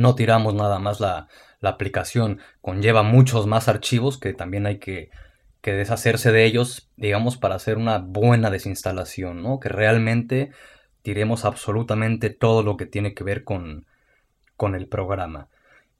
no 0.00 0.14
tiramos 0.14 0.54
nada 0.54 0.78
más 0.78 1.00
la, 1.00 1.28
la 1.60 1.70
aplicación, 1.70 2.40
conlleva 2.60 3.02
muchos 3.02 3.46
más 3.46 3.68
archivos 3.68 4.18
que 4.18 4.32
también 4.32 4.66
hay 4.66 4.78
que 4.78 5.10
que 5.64 5.72
deshacerse 5.72 6.30
de 6.30 6.44
ellos, 6.44 6.90
digamos, 6.98 7.38
para 7.38 7.54
hacer 7.54 7.78
una 7.78 7.96
buena 7.96 8.50
desinstalación, 8.50 9.42
¿no? 9.42 9.60
Que 9.60 9.70
realmente 9.70 10.52
tiremos 11.00 11.46
absolutamente 11.46 12.28
todo 12.28 12.62
lo 12.62 12.76
que 12.76 12.84
tiene 12.84 13.14
que 13.14 13.24
ver 13.24 13.44
con, 13.44 13.86
con 14.58 14.74
el 14.74 14.88
programa. 14.88 15.48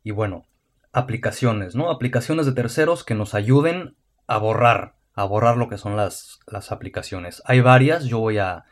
Y 0.02 0.10
bueno, 0.10 0.44
aplicaciones, 0.92 1.74
¿no? 1.74 1.90
Aplicaciones 1.90 2.44
de 2.44 2.52
terceros 2.52 3.04
que 3.04 3.14
nos 3.14 3.32
ayuden 3.32 3.96
a 4.26 4.36
borrar, 4.36 4.96
a 5.14 5.24
borrar 5.24 5.56
lo 5.56 5.70
que 5.70 5.78
son 5.78 5.96
las, 5.96 6.40
las 6.46 6.70
aplicaciones. 6.70 7.42
Hay 7.46 7.60
varias, 7.60 8.04
yo 8.04 8.18
voy 8.18 8.36
a, 8.36 8.66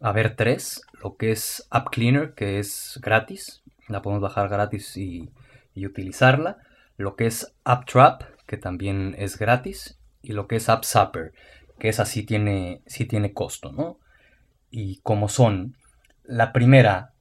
a 0.00 0.12
ver 0.12 0.34
tres. 0.34 0.82
Lo 1.00 1.16
que 1.16 1.30
es 1.30 1.64
App 1.70 1.90
Cleaner, 1.90 2.34
que 2.34 2.58
es 2.58 2.98
gratis, 3.00 3.62
la 3.88 4.02
podemos 4.02 4.22
bajar 4.22 4.48
gratis 4.48 4.96
y, 4.96 5.30
utilizarla. 5.76 6.58
Lo 6.96 7.16
que 7.16 7.26
es 7.26 7.52
App 7.64 7.86
Trap, 7.86 8.22
que 8.46 8.56
también 8.56 9.14
es 9.18 9.38
gratis 9.38 9.98
y 10.22 10.32
lo 10.32 10.46
que 10.46 10.56
es 10.56 10.68
App 10.68 10.84
Zapper, 10.84 11.32
que 11.78 11.88
esa 11.88 12.04
sí 12.04 12.22
tiene, 12.22 12.82
sí 12.86 13.04
tiene 13.04 13.32
costo, 13.32 13.72
¿no? 13.72 13.98
Y 14.70 15.00
como 15.00 15.28
son, 15.28 15.76
la 16.22 16.52
primera, 16.52 17.12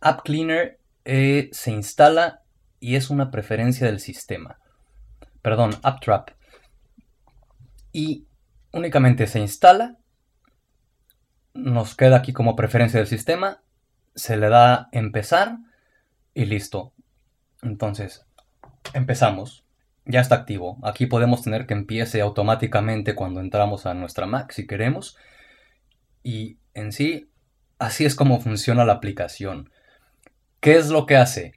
App 0.00 0.22
Cleaner 0.22 0.78
eh, 1.04 1.48
se 1.52 1.70
instala 1.70 2.42
y 2.80 2.96
es 2.96 3.10
una 3.10 3.30
preferencia 3.30 3.86
del 3.86 4.00
sistema. 4.00 4.58
Perdón, 5.42 5.70
App 5.82 6.00
Trap. 6.00 6.30
Y 7.92 8.26
únicamente 8.72 9.26
se 9.26 9.40
instala, 9.40 9.96
nos 11.54 11.94
queda 11.94 12.16
aquí 12.16 12.32
como 12.32 12.56
preferencia 12.56 12.98
del 12.98 13.08
sistema, 13.08 13.62
se 14.14 14.36
le 14.36 14.48
da 14.48 14.88
empezar 14.92 15.58
y 16.40 16.46
listo. 16.46 16.94
Entonces, 17.60 18.24
empezamos 18.94 19.66
ya 20.06 20.20
está 20.20 20.36
activo. 20.36 20.78
Aquí 20.82 21.04
podemos 21.04 21.42
tener 21.42 21.66
que 21.66 21.74
empiece 21.74 22.22
automáticamente 22.22 23.14
cuando 23.14 23.40
entramos 23.40 23.84
a 23.84 23.92
nuestra 23.92 24.26
Mac 24.26 24.50
si 24.50 24.66
queremos. 24.66 25.18
Y 26.22 26.58
en 26.72 26.92
sí, 26.92 27.30
así 27.78 28.06
es 28.06 28.14
como 28.14 28.40
funciona 28.40 28.86
la 28.86 28.94
aplicación. 28.94 29.70
¿Qué 30.60 30.76
es 30.76 30.88
lo 30.88 31.04
que 31.04 31.16
hace? 31.16 31.52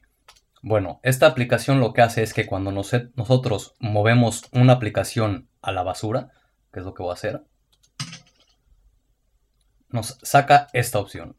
Bueno, 0.61 0.99
esta 1.01 1.27
aplicación 1.27 1.79
lo 1.79 1.93
que 1.93 2.01
hace 2.01 2.21
es 2.21 2.33
que 2.33 2.45
cuando 2.45 2.71
nosotros 2.71 3.75
movemos 3.79 4.43
una 4.51 4.73
aplicación 4.73 5.47
a 5.61 5.71
la 5.71 5.83
basura, 5.83 6.31
que 6.73 6.81
es 6.81 6.85
lo 6.85 6.93
que 6.93 7.03
voy 7.03 7.11
a 7.11 7.13
hacer, 7.13 7.43
nos 9.89 10.19
saca 10.23 10.67
esta 10.73 10.99
opción 10.99 11.37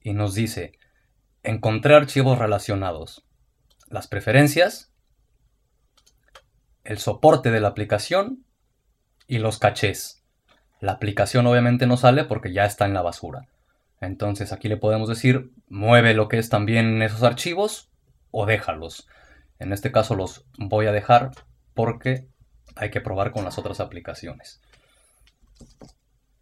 y 0.00 0.14
nos 0.14 0.34
dice 0.34 0.72
encontrar 1.46 2.02
archivos 2.02 2.38
relacionados. 2.38 3.24
Las 3.88 4.08
preferencias 4.08 4.92
el 6.86 6.98
soporte 6.98 7.50
de 7.50 7.60
la 7.60 7.68
aplicación 7.68 8.44
y 9.26 9.38
los 9.38 9.58
cachés. 9.58 10.22
La 10.80 10.92
aplicación 10.92 11.46
obviamente 11.46 11.86
no 11.86 11.96
sale 11.96 12.24
porque 12.24 12.52
ya 12.52 12.64
está 12.64 12.84
en 12.84 12.94
la 12.94 13.02
basura. 13.02 13.48
Entonces 14.00 14.52
aquí 14.52 14.68
le 14.68 14.76
podemos 14.76 15.08
decir, 15.08 15.50
mueve 15.68 16.14
lo 16.14 16.28
que 16.28 16.38
es 16.38 16.48
también 16.48 17.02
esos 17.02 17.22
archivos 17.24 17.90
o 18.30 18.46
déjalos. 18.46 19.08
En 19.58 19.72
este 19.72 19.90
caso 19.90 20.14
los 20.14 20.46
voy 20.58 20.86
a 20.86 20.92
dejar 20.92 21.32
porque 21.74 22.28
hay 22.76 22.90
que 22.90 23.00
probar 23.00 23.32
con 23.32 23.44
las 23.44 23.58
otras 23.58 23.80
aplicaciones. 23.80 24.60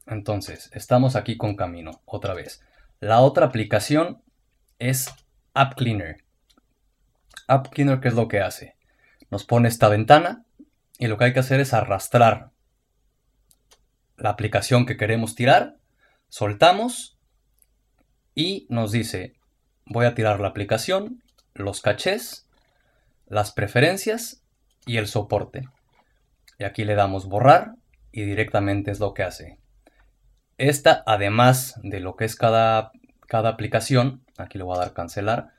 Entonces, 0.06 0.70
estamos 0.74 1.16
aquí 1.16 1.38
con 1.38 1.56
Camino, 1.56 2.02
otra 2.04 2.34
vez. 2.34 2.60
La 3.00 3.20
otra 3.20 3.46
aplicación 3.46 4.22
es 4.88 5.12
App 5.54 5.74
Cleaner. 5.74 6.24
App 7.48 7.68
Cleaner, 7.68 8.00
¿qué 8.00 8.08
es 8.08 8.14
lo 8.14 8.28
que 8.28 8.40
hace? 8.40 8.74
nos 9.30 9.44
pone 9.44 9.66
esta 9.66 9.88
ventana 9.88 10.44
y 10.96 11.08
lo 11.08 11.18
que 11.18 11.24
hay 11.24 11.32
que 11.32 11.40
hacer 11.40 11.58
es 11.58 11.74
arrastrar 11.74 12.52
la 14.16 14.30
aplicación 14.30 14.86
que 14.86 14.96
queremos 14.96 15.34
tirar, 15.34 15.76
soltamos 16.28 17.18
y 18.32 18.68
nos 18.70 18.92
dice 18.92 19.34
voy 19.86 20.06
a 20.06 20.14
tirar 20.14 20.38
la 20.38 20.46
aplicación, 20.46 21.22
los 21.52 21.80
cachés, 21.80 22.48
las 23.26 23.50
preferencias 23.50 24.44
y 24.86 24.98
el 24.98 25.08
soporte. 25.08 25.68
Y 26.60 26.64
aquí 26.64 26.84
le 26.84 26.94
damos 26.94 27.26
borrar 27.26 27.74
y 28.12 28.22
directamente 28.22 28.92
es 28.92 29.00
lo 29.00 29.14
que 29.14 29.24
hace. 29.24 29.58
Esta, 30.58 31.02
además 31.06 31.74
de 31.82 31.98
lo 31.98 32.14
que 32.14 32.24
es 32.24 32.36
cada, 32.36 32.92
cada 33.26 33.48
aplicación, 33.48 34.23
aquí 34.36 34.58
le 34.58 34.64
voy 34.64 34.76
a 34.76 34.80
dar 34.80 34.92
cancelar, 34.92 35.50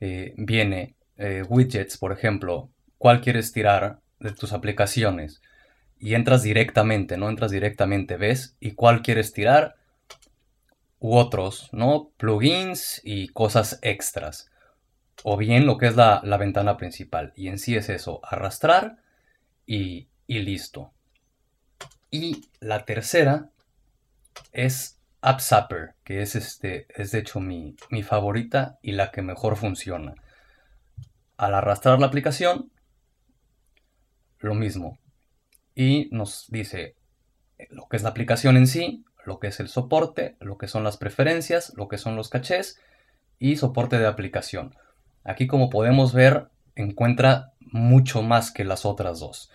eh, 0.00 0.34
viene 0.36 0.96
eh, 1.16 1.42
widgets, 1.48 1.98
por 1.98 2.12
ejemplo, 2.12 2.70
cuál 2.98 3.20
quieres 3.20 3.52
tirar 3.52 4.00
de 4.20 4.32
tus 4.32 4.52
aplicaciones 4.52 5.40
y 5.98 6.14
entras 6.14 6.42
directamente, 6.42 7.16
no 7.16 7.28
entras 7.28 7.50
directamente, 7.50 8.16
ves 8.16 8.56
y 8.60 8.72
cuál 8.72 9.02
quieres 9.02 9.32
tirar 9.32 9.76
u 11.00 11.16
otros, 11.16 11.68
¿no? 11.72 12.10
Plugins 12.16 13.00
y 13.04 13.28
cosas 13.28 13.78
extras. 13.82 14.50
O 15.24 15.36
bien 15.36 15.66
lo 15.66 15.78
que 15.78 15.86
es 15.86 15.96
la, 15.96 16.20
ventana 16.38 16.76
principal. 16.76 17.32
Y 17.36 17.48
en 17.48 17.58
sí 17.58 17.76
es 17.76 17.88
eso, 17.88 18.20
arrastrar 18.22 18.98
y, 19.66 20.08
y 20.26 20.40
listo. 20.40 20.92
Y 22.10 22.48
la 22.60 22.84
tercera 22.84 23.50
es 24.52 24.97
AppZapper, 25.20 25.94
que 26.04 26.22
es, 26.22 26.36
este, 26.36 26.86
es 26.94 27.10
de 27.10 27.18
hecho 27.18 27.40
mi, 27.40 27.76
mi 27.90 28.02
favorita 28.02 28.78
y 28.82 28.92
la 28.92 29.10
que 29.10 29.22
mejor 29.22 29.56
funciona. 29.56 30.14
Al 31.36 31.54
arrastrar 31.54 31.98
la 31.98 32.06
aplicación, 32.06 32.70
lo 34.38 34.54
mismo. 34.54 34.98
Y 35.74 36.08
nos 36.10 36.46
dice 36.48 36.96
lo 37.70 37.88
que 37.88 37.96
es 37.96 38.02
la 38.02 38.10
aplicación 38.10 38.56
en 38.56 38.66
sí, 38.66 39.04
lo 39.24 39.38
que 39.38 39.48
es 39.48 39.60
el 39.60 39.68
soporte, 39.68 40.36
lo 40.40 40.58
que 40.58 40.68
son 40.68 40.84
las 40.84 40.96
preferencias, 40.96 41.72
lo 41.76 41.88
que 41.88 41.98
son 41.98 42.16
los 42.16 42.28
cachés 42.28 42.80
y 43.38 43.56
soporte 43.56 43.98
de 43.98 44.06
aplicación. 44.06 44.74
Aquí 45.24 45.46
como 45.46 45.70
podemos 45.70 46.12
ver 46.12 46.48
encuentra 46.76 47.52
mucho 47.60 48.22
más 48.22 48.50
que 48.50 48.64
las 48.64 48.84
otras 48.86 49.20
dos. 49.20 49.50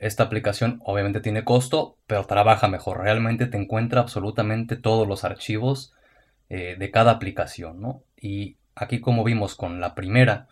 Esta 0.00 0.24
aplicación 0.24 0.80
obviamente 0.84 1.20
tiene 1.20 1.44
costo, 1.44 1.96
pero 2.08 2.26
trabaja 2.26 2.66
mejor. 2.66 2.98
Realmente 2.98 3.46
te 3.46 3.56
encuentra 3.56 4.00
absolutamente 4.00 4.76
todos 4.76 5.06
los 5.06 5.22
archivos 5.22 5.94
eh, 6.48 6.74
de 6.76 6.90
cada 6.90 7.12
aplicación. 7.12 8.02
Y 8.20 8.56
aquí 8.74 9.00
como 9.00 9.22
vimos 9.22 9.54
con 9.54 9.80
la 9.80 9.94
primera, 9.94 10.48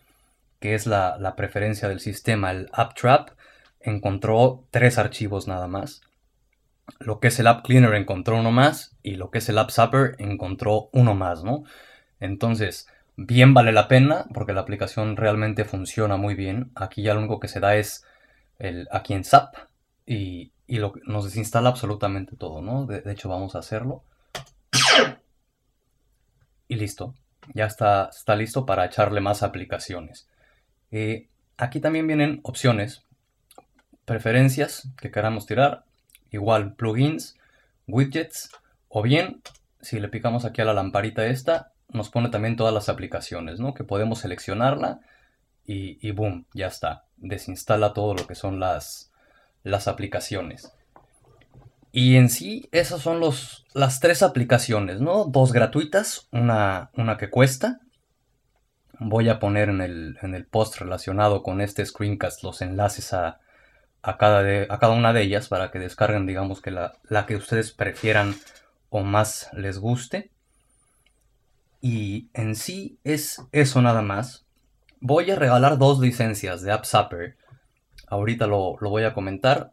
que 0.61 0.75
es 0.77 0.87
la, 0.87 1.19
la 1.19 1.35
preferencia 1.35 1.89
del 1.89 1.99
sistema, 1.99 2.53
el 2.53 2.69
AppTrap, 2.73 3.31
encontró 3.81 4.65
tres 4.71 4.99
archivos 4.99 5.49
nada 5.49 5.67
más 5.67 6.03
lo 6.99 7.21
que 7.21 7.29
es 7.29 7.39
el 7.39 7.47
App 7.47 7.65
Cleaner 7.65 7.95
encontró 7.95 8.39
uno 8.39 8.51
más 8.51 8.97
y 9.03 9.17
lo 9.17 9.31
que 9.31 9.39
es 9.39 9.49
el 9.49 9.59
App 9.59 9.71
Zapper 9.71 10.17
encontró 10.19 10.89
uno 10.93 11.15
más, 11.15 11.45
¿no? 11.45 11.65
Entonces, 12.21 12.89
bien 13.17 13.55
vale 13.55 13.73
la 13.73 13.89
pena 13.89 14.27
porque 14.33 14.53
la 14.53 14.63
aplicación 14.63 15.17
realmente 15.17 15.65
funciona 15.65 16.17
muy 16.17 16.35
bien. 16.35 16.71
Aquí 16.75 17.03
ya 17.03 17.15
lo 17.15 17.21
único 17.21 17.41
que 17.41 17.49
se 17.49 17.61
da 17.61 17.77
es 17.77 18.05
el 18.59 18.89
aquí 18.91 19.15
en 19.15 19.25
SAP 19.25 19.55
y, 20.07 20.53
lo, 20.69 20.95
nos 21.05 21.25
desinstala 21.25 21.71
absolutamente 21.71 22.37
todo, 22.37 22.61
¿no? 22.61 22.87
De, 22.87 23.11
hecho, 23.11 23.29
vamos 23.29 23.55
a 23.55 23.61
hacerlo. 23.61 24.03
Y 26.67 26.77
listo. 26.77 27.15
Ya 27.55 27.65
está, 27.65 28.11
está 28.15 28.37
listo 28.37 28.67
para 28.67 28.85
echarle 28.85 29.21
más 29.21 29.43
aplicaciones. 29.43 30.29
Eh, 30.91 31.29
aquí 31.57 31.81
también 31.81 32.07
vienen 32.07 32.41
opciones, 32.43 33.05
preferencias 34.05 34.89
que 35.01 35.11
queramos 35.11 35.47
tirar 35.47 35.85
igual 36.31 36.75
plugins, 36.75 37.39
widgets 37.87 38.51
o 38.89 39.03
bien 39.03 39.43
si 39.81 39.99
le 40.01 40.09
picamos 40.09 40.45
aquí 40.45 40.61
a 40.61 40.65
la 40.65 40.75
lamparita 40.75 41.27
esta 41.27 41.73
nos 41.91 42.11
pone 42.11 42.29
también 42.29 42.57
todas 42.57 42.75
las 42.75 42.89
aplicaciones, 42.89 43.61
¿no? 43.61 43.73
Que 43.73 43.85
podemos 43.85 44.19
seleccionarla 44.19 45.01
y, 45.65 45.99
y 46.07 46.11
boom, 46.11 46.47
ya 46.53 46.67
está. 46.67 47.08
Desinstala 47.21 47.93
todo 47.93 48.15
lo 48.15 48.27
que 48.27 48.35
son 48.35 48.61
las, 48.61 49.13
las 49.63 49.89
aplicaciones. 49.89 50.73
Y 51.91 52.17
en 52.17 52.29
sí, 52.29 52.69
esas 52.71 53.01
son 53.01 53.19
los, 53.21 53.67
las 53.73 54.01
tres 54.01 54.23
aplicaciones, 54.23 55.01
¿no? 55.01 55.25
Dos 55.25 55.53
gratuitas, 55.53 56.29
una, 56.33 56.91
una 56.95 57.17
que 57.17 57.31
cuesta. 57.31 57.81
Voy 59.01 59.29
a 59.29 59.39
poner 59.39 59.69
en 59.69 59.81
el, 59.81 60.19
en 60.23 60.35
el 60.35 60.47
post 60.47 60.77
relacionado 60.81 61.43
con 61.43 61.61
este 61.61 61.85
screencast 61.87 62.43
los 62.43 62.61
enlaces 62.63 63.13
a, 63.13 63.41
a 64.03 64.17
cada, 64.19 64.43
de, 64.43 64.67
a 64.69 64.79
cada 64.79 64.93
una 64.93 65.13
de 65.13 65.23
ellas 65.23 65.49
para 65.49 65.71
que 65.71 65.79
descarguen, 65.79 66.27
digamos 66.27 66.61
que 66.61 66.71
la, 66.71 66.95
la 67.05 67.27
que 67.27 67.37
ustedes 67.37 67.73
prefieran 67.73 68.35
o 68.91 69.03
más 69.03 69.49
les 69.53 69.79
guste. 69.79 70.31
Y 71.81 72.29
en 72.35 72.55
sí 72.57 72.99
es 73.05 73.43
eso 73.53 73.81
nada 73.83 74.03
más. 74.03 74.45
Voy 75.01 75.31
a 75.31 75.37
regalar 75.37 75.79
dos 75.79 76.01
licencias 76.01 76.63
de 76.63 76.73
AppZapper. 76.73 77.37
Ahorita 78.09 78.49
lo, 78.49 78.77
lo, 78.81 78.91
voy 78.91 79.05
a 79.05 79.15
comentar. 79.15 79.73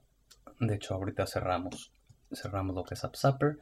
De 0.60 0.76
hecho, 0.76 0.94
ahorita 0.94 1.26
cerramos. 1.26 1.92
Cerramos 2.32 2.76
lo 2.76 2.84
que 2.84 2.94
es 2.94 3.04
AppZapper. 3.04 3.58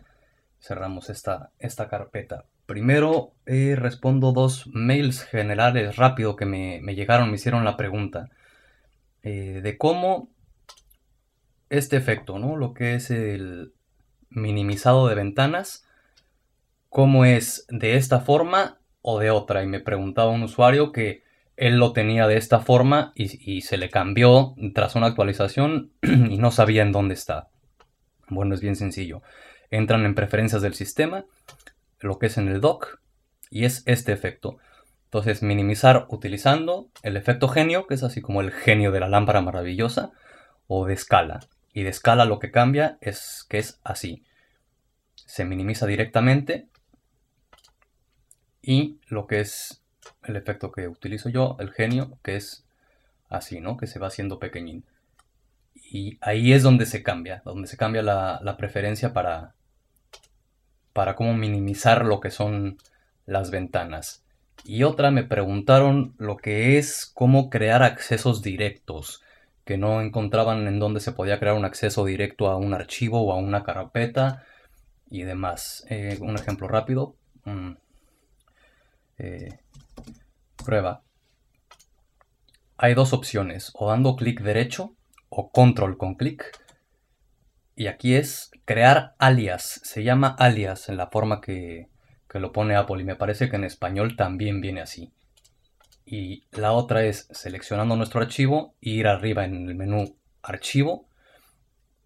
Cerramos 0.59 1.09
esta, 1.09 1.51
esta 1.59 1.87
carpeta. 1.87 2.45
Primero 2.65 3.31
eh, 3.45 3.75
respondo 3.77 4.33
dos 4.33 4.67
mails 4.73 5.23
generales 5.23 5.95
rápido 5.95 6.35
que 6.35 6.45
me, 6.45 6.79
me 6.81 6.95
llegaron, 6.95 7.29
me 7.29 7.35
hicieron 7.35 7.63
la 7.63 7.77
pregunta. 7.77 8.29
Eh, 9.21 9.61
de 9.63 9.77
cómo 9.77 10.29
este 11.69 11.95
efecto, 11.95 12.39
¿no? 12.39 12.57
Lo 12.57 12.73
que 12.73 12.95
es 12.95 13.09
el 13.09 13.73
minimizado 14.29 15.07
de 15.07 15.15
ventanas, 15.15 15.87
cómo 16.89 17.23
es 17.23 17.65
de 17.69 17.95
esta 17.95 18.19
forma 18.19 18.79
o 19.01 19.19
de 19.19 19.31
otra. 19.31 19.63
Y 19.63 19.67
me 19.67 19.79
preguntaba 19.79 20.31
un 20.31 20.43
usuario 20.43 20.91
que 20.91 21.22
él 21.55 21.77
lo 21.77 21.93
tenía 21.93 22.27
de 22.27 22.37
esta 22.37 22.59
forma 22.59 23.11
y, 23.15 23.61
se 23.61 23.77
le 23.77 23.89
cambió 23.89 24.55
tras 24.73 24.95
una 24.95 25.07
actualización 25.07 25.91
y 26.01 26.37
no 26.37 26.51
sabía 26.51 26.81
en 26.81 26.91
dónde 26.91 27.13
está. 27.13 27.49
Bueno, 28.29 28.55
es 28.55 28.61
bien 28.61 28.75
sencillo. 28.75 29.21
Entran 29.69 30.05
en 30.05 30.15
preferencias 30.15 30.61
del 30.61 30.73
sistema, 30.73 31.25
lo 31.99 32.17
que 32.19 32.27
es 32.27 32.37
en 32.37 32.47
el 32.47 32.61
dock, 32.61 32.99
y 33.49 33.65
es 33.65 33.83
este 33.85 34.11
efecto. 34.11 34.57
Entonces, 35.05 35.43
minimizar 35.43 36.07
utilizando 36.09 36.89
el 37.03 37.17
efecto 37.17 37.47
genio, 37.47 37.85
que 37.85 37.93
es 37.93 38.03
así 38.03 38.21
como 38.21 38.41
el 38.41 38.51
genio 38.51 38.91
de 38.91 38.99
la 38.99 39.09
lámpara 39.09 39.41
maravillosa, 39.41 40.11
o 40.67 40.87
de 40.87 40.93
escala. 40.93 41.41
Y 41.71 41.83
de 41.83 41.89
escala 41.89 42.25
lo 42.25 42.39
que 42.39 42.51
cambia 42.51 42.97
es 42.99 43.45
que 43.47 43.59
es 43.59 43.79
así. 43.83 44.23
Se 45.15 45.45
minimiza 45.45 45.85
directamente. 45.85 46.67
Y 48.61 48.99
lo 49.07 49.27
que 49.27 49.41
es 49.41 49.82
el 50.23 50.35
efecto 50.35 50.71
que 50.71 50.87
utilizo 50.87 51.29
yo, 51.29 51.57
el 51.59 51.71
genio, 51.71 52.17
que 52.23 52.35
es 52.35 52.65
así, 53.29 53.59
¿no? 53.59 53.77
Que 53.77 53.87
se 53.87 53.99
va 53.99 54.07
haciendo 54.07 54.39
pequeñín. 54.39 54.83
Y 55.75 56.17
ahí 56.21 56.53
es 56.53 56.63
donde 56.63 56.85
se 56.85 57.03
cambia, 57.03 57.41
donde 57.45 57.67
se 57.67 57.77
cambia 57.77 58.01
la, 58.01 58.39
la 58.43 58.57
preferencia 58.57 59.13
para, 59.13 59.53
para 60.93 61.15
cómo 61.15 61.33
minimizar 61.33 62.05
lo 62.05 62.19
que 62.19 62.31
son 62.31 62.77
las 63.25 63.51
ventanas. 63.51 64.23
Y 64.65 64.83
otra 64.83 65.11
me 65.11 65.23
preguntaron 65.23 66.15
lo 66.17 66.37
que 66.37 66.77
es 66.77 67.05
cómo 67.13 67.49
crear 67.49 67.83
accesos 67.83 68.41
directos 68.41 69.21
que 69.65 69.77
no 69.77 70.01
encontraban 70.01 70.67
en 70.67 70.79
dónde 70.79 70.99
se 70.99 71.13
podía 71.13 71.39
crear 71.39 71.55
un 71.55 71.65
acceso 71.65 72.05
directo 72.05 72.47
a 72.47 72.57
un 72.57 72.73
archivo 72.73 73.21
o 73.21 73.31
a 73.31 73.37
una 73.37 73.63
carpeta 73.63 74.43
y 75.09 75.23
demás. 75.23 75.85
Eh, 75.89 76.17
un 76.21 76.35
ejemplo 76.35 76.67
rápido. 76.67 77.15
Mm, 77.45 77.71
eh, 79.19 79.59
prueba. 80.63 81.03
Hay 82.77 82.93
dos 82.93 83.13
opciones, 83.13 83.71
o 83.75 83.89
dando 83.89 84.15
clic 84.15 84.41
derecho 84.41 84.95
o 85.29 85.51
control 85.51 85.97
con 85.97 86.15
clic. 86.15 86.59
Y 87.75 87.87
aquí 87.87 88.15
es 88.15 88.51
crear 88.65 89.15
alias. 89.19 89.81
Se 89.83 90.03
llama 90.03 90.35
alias 90.37 90.89
en 90.89 90.97
la 90.97 91.07
forma 91.07 91.41
que, 91.41 91.89
que 92.29 92.39
lo 92.39 92.51
pone 92.51 92.75
Apple 92.75 93.01
y 93.01 93.05
me 93.05 93.15
parece 93.15 93.49
que 93.49 93.55
en 93.55 93.63
español 93.63 94.15
también 94.15 94.61
viene 94.61 94.81
así 94.81 95.13
y 96.05 96.43
la 96.51 96.73
otra 96.73 97.05
es 97.05 97.27
seleccionando 97.31 97.95
nuestro 97.95 98.21
archivo, 98.21 98.75
ir 98.81 99.07
arriba 99.07 99.45
en 99.45 99.69
el 99.69 99.75
menú 99.75 100.17
archivo 100.41 101.07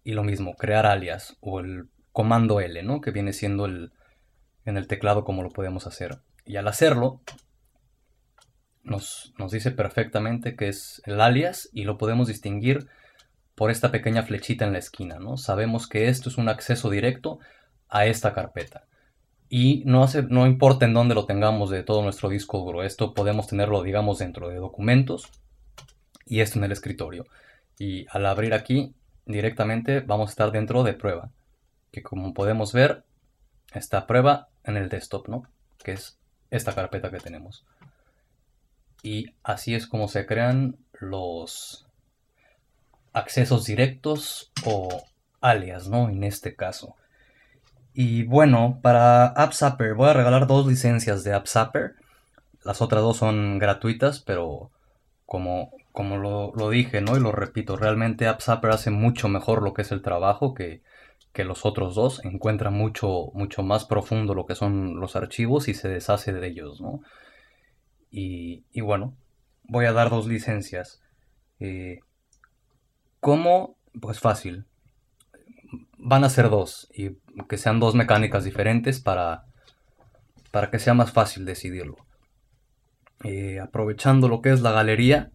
y 0.04 0.12
lo 0.12 0.22
mismo, 0.22 0.54
crear 0.54 0.86
alias 0.86 1.36
o 1.40 1.60
el 1.60 1.88
comando 2.12 2.60
L, 2.60 2.82
¿no? 2.82 3.00
que 3.00 3.10
viene 3.10 3.32
siendo 3.32 3.66
el, 3.66 3.92
en 4.64 4.76
el 4.76 4.86
teclado 4.86 5.24
como 5.24 5.42
lo 5.42 5.50
podemos 5.50 5.86
hacer. 5.86 6.18
Y 6.44 6.56
al 6.56 6.68
hacerlo, 6.68 7.20
nos, 8.82 9.32
dice 9.50 9.70
perfectamente 9.70 10.56
que 10.56 10.68
es 10.68 11.02
el 11.06 11.20
alias 11.20 11.68
y 11.72 11.84
lo 11.84 11.98
podemos 11.98 12.28
distinguir 12.28 12.88
por 13.54 13.70
esta 13.70 13.90
pequeña 13.90 14.22
flechita 14.22 14.64
en 14.64 14.72
la 14.72 14.78
esquina. 14.78 15.18
¿no? 15.18 15.36
Sabemos 15.36 15.88
que 15.88 16.08
esto 16.08 16.28
es 16.28 16.38
un 16.38 16.48
acceso 16.48 16.90
directo 16.90 17.38
a 17.88 18.06
esta 18.06 18.32
carpeta 18.32 18.88
y 19.48 19.82
no, 19.86 20.02
hace, 20.02 20.22
no 20.22 20.46
importa 20.46 20.84
en 20.84 20.94
dónde 20.94 21.14
lo 21.14 21.24
tengamos 21.24 21.70
de 21.70 21.82
todo 21.82 22.02
nuestro 22.02 22.28
disco 22.28 22.58
duro, 22.58 22.82
esto 22.82 23.14
podemos 23.14 23.46
tenerlo, 23.46 23.82
digamos, 23.82 24.18
dentro 24.18 24.48
de 24.48 24.56
documentos 24.56 25.30
y 26.26 26.40
esto 26.40 26.58
en 26.58 26.64
el 26.64 26.72
escritorio. 26.72 27.24
Y 27.78 28.06
al 28.10 28.26
abrir 28.26 28.52
aquí 28.52 28.94
directamente 29.24 30.00
vamos 30.00 30.28
a 30.28 30.32
estar 30.32 30.52
dentro 30.52 30.82
de 30.82 30.94
prueba, 30.94 31.30
que 31.90 32.02
como 32.02 32.34
podemos 32.34 32.72
ver 32.72 33.04
está 33.72 34.06
prueba 34.06 34.48
en 34.64 34.76
el 34.76 34.88
desktop, 34.88 35.28
¿no? 35.28 35.42
Que 35.82 35.92
es 35.92 36.18
esta 36.50 36.74
carpeta 36.74 37.10
que 37.10 37.18
tenemos. 37.18 37.64
Y 39.02 39.34
así 39.42 39.74
es 39.74 39.86
como 39.86 40.08
se 40.08 40.26
crean 40.26 40.76
los 41.00 41.86
accesos 43.12 43.64
directos 43.64 44.50
o 44.64 45.04
alias, 45.40 45.88
¿no? 45.88 46.08
En 46.08 46.24
este 46.24 46.54
caso. 46.54 46.96
Y 47.94 48.24
bueno, 48.24 48.78
para 48.82 49.26
AppZapper 49.26 49.94
voy 49.94 50.08
a 50.08 50.12
regalar 50.12 50.46
dos 50.46 50.66
licencias 50.66 51.24
de 51.24 51.32
AppZapper. 51.32 51.94
Las 52.64 52.80
otras 52.82 53.02
dos 53.02 53.16
son 53.16 53.58
gratuitas, 53.58 54.20
pero 54.20 54.70
como, 55.26 55.72
como 55.92 56.16
lo, 56.16 56.70
dije, 56.70 57.00
¿no? 57.00 57.16
Y 57.16 57.20
lo 57.20 57.32
repito, 57.32 57.76
realmente 57.76 58.28
AppZapper 58.28 58.70
hace 58.70 58.90
mucho 58.90 59.28
mejor 59.28 59.62
lo 59.62 59.74
que 59.74 59.82
es 59.82 59.92
el 59.92 60.02
trabajo 60.02 60.54
que, 60.54 60.82
que 61.32 61.44
los 61.44 61.66
otros 61.66 61.94
dos. 61.94 62.24
Encuentra 62.24 62.70
mucho, 62.70 63.30
mucho 63.34 63.62
más 63.62 63.84
profundo 63.84 64.34
lo 64.34 64.46
que 64.46 64.54
son 64.54 65.00
los 65.00 65.16
archivos 65.16 65.68
y 65.68 65.74
se 65.74 65.88
deshace 65.88 66.32
de 66.32 66.46
ellos, 66.46 66.80
¿no? 66.80 67.00
Y, 68.10 68.64
y 68.72 68.80
bueno, 68.80 69.16
voy 69.64 69.86
a 69.86 69.92
dar 69.92 70.10
dos 70.10 70.26
licencias. 70.26 71.00
Eh, 71.60 72.00
¿Cómo? 73.20 73.76
Pues 74.00 74.20
fácil. 74.20 74.66
Van 75.98 76.24
a 76.24 76.30
ser 76.30 76.48
dos 76.50 76.88
y 76.94 77.16
que 77.48 77.58
sean 77.58 77.80
dos 77.80 77.94
mecánicas 77.94 78.44
diferentes 78.44 79.00
para, 79.00 79.44
para 80.50 80.70
que 80.70 80.78
sea 80.78 80.94
más 80.94 81.12
fácil 81.12 81.44
decidirlo. 81.44 81.96
Eh, 83.24 83.58
aprovechando 83.60 84.28
lo 84.28 84.40
que 84.40 84.50
es 84.50 84.60
la 84.60 84.70
galería, 84.70 85.32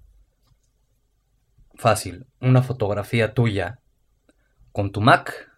fácil, 1.75 2.27
una 2.39 2.61
fotografía 2.61 3.33
tuya 3.33 3.79
con 4.71 4.91
tu 4.91 5.01
Mac 5.01 5.51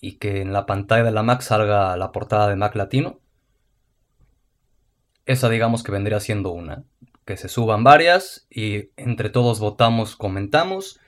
y 0.00 0.18
que 0.18 0.40
en 0.40 0.52
la 0.52 0.64
pantalla 0.66 1.04
de 1.04 1.10
la 1.10 1.22
Mac 1.22 1.40
salga 1.40 1.96
la 1.96 2.12
portada 2.12 2.48
de 2.48 2.56
Mac 2.56 2.74
Latino. 2.76 3.18
Esa 5.26 5.48
digamos 5.48 5.82
que 5.82 5.92
vendría 5.92 6.20
siendo 6.20 6.50
una. 6.50 6.84
Que 7.24 7.36
se 7.36 7.48
suban 7.48 7.84
varias 7.84 8.46
y 8.50 8.90
entre 8.96 9.30
todos 9.30 9.60
votamos, 9.60 10.16
comentamos 10.16 10.98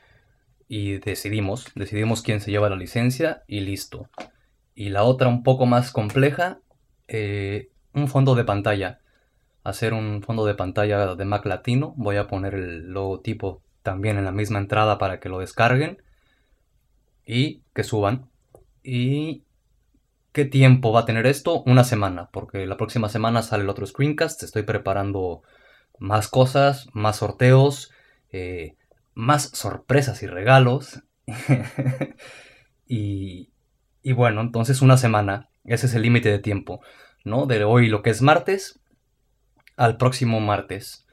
y 0.68 0.98
decidimos. 0.98 1.66
Decidimos 1.74 2.22
quién 2.22 2.40
se 2.40 2.50
lleva 2.50 2.70
la 2.70 2.77
licencia 2.77 3.42
y 3.46 3.61
listo. 3.61 4.09
Y 4.74 4.90
la 4.90 5.03
otra 5.05 5.29
un 5.29 5.42
poco 5.42 5.66
más 5.66 5.90
compleja, 5.90 6.61
eh, 7.09 7.70
un 7.92 8.09
fondo 8.09 8.35
de 8.35 8.44
pantalla 8.44 9.00
hacer 9.64 9.94
un 9.94 10.22
fondo 10.22 10.44
de 10.44 10.55
pantalla 10.55 11.16
de 11.16 11.24
Mac 11.24 11.44
Latino. 11.46 11.94
Voy 11.96 12.16
a 12.16 12.29
poner 12.29 12.55
el 12.55 12.92
logotipo 12.92 13.62
también 13.83 14.18
en 14.18 14.24
la 14.24 14.33
misma 14.33 14.59
entrada 14.59 14.98
para 14.98 15.18
que 15.18 15.31
lo 15.31 15.40
descarguen 15.40 16.03
y 17.27 17.62
que 17.74 17.83
suban. 17.83 18.29
¿Y 18.83 19.42
qué 20.34 20.44
tiempo 20.44 20.92
va 20.92 21.00
a 21.00 21.04
tener 21.06 21.26
esto? 21.26 21.62
Una 21.62 21.84
semana, 21.84 22.28
porque 22.32 22.66
la 22.66 22.76
próxima 22.76 23.08
semana 23.08 23.40
sale 23.40 23.62
el 23.62 23.70
otro 23.70 23.86
screencast. 23.86 24.42
Estoy 24.42 24.64
preparando 24.64 25.42
más 25.98 26.28
cosas, 26.28 26.88
más 26.92 27.16
sorteos, 27.16 27.92
eh, 28.30 28.76
más 29.14 29.44
sorpresas 29.54 30.22
y 30.22 30.26
regalos. 30.26 31.02
y, 32.86 33.50
y 34.02 34.12
bueno, 34.12 34.42
entonces 34.42 34.82
una 34.82 34.98
semana. 34.98 35.48
Ese 35.64 35.86
es 35.86 35.94
el 35.94 36.02
límite 36.02 36.30
de 36.30 36.40
tiempo. 36.40 36.82
¿no? 37.24 37.46
De 37.46 37.64
hoy 37.64 37.88
lo 37.88 38.02
que 38.02 38.10
es 38.10 38.22
martes 38.22 38.80
al 39.76 39.96
próximo 39.96 40.40
martes. 40.40 41.06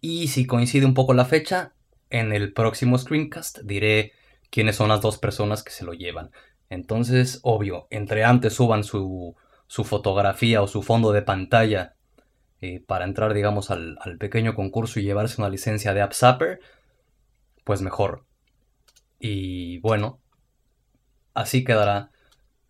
Y 0.00 0.28
si 0.28 0.46
coincide 0.46 0.86
un 0.86 0.94
poco 0.94 1.14
la 1.14 1.24
fecha, 1.24 1.72
en 2.10 2.32
el 2.32 2.52
próximo 2.52 2.96
screencast 2.96 3.60
diré 3.64 4.12
quiénes 4.50 4.76
son 4.76 4.88
las 4.88 5.00
dos 5.00 5.18
personas 5.18 5.62
que 5.62 5.72
se 5.72 5.84
lo 5.84 5.94
llevan. 5.94 6.30
Entonces, 6.70 7.40
obvio, 7.42 7.86
entre 7.90 8.24
antes 8.24 8.54
suban 8.54 8.84
su, 8.84 9.36
su 9.66 9.84
fotografía 9.84 10.62
o 10.62 10.66
su 10.66 10.82
fondo 10.82 11.12
de 11.12 11.22
pantalla 11.22 11.94
eh, 12.60 12.82
para 12.86 13.04
entrar, 13.04 13.34
digamos, 13.34 13.70
al, 13.70 13.98
pequeño 14.18 14.54
concurso 14.54 15.00
y 15.00 15.04
llevarse 15.04 15.40
una 15.40 15.50
licencia 15.50 15.94
de 15.94 16.02
AppZapper, 16.02 16.60
pues 17.64 17.82
mejor. 17.82 18.24
Y 19.18 19.78
bueno, 19.78 20.20
así 21.34 21.64
quedará. 21.64 22.10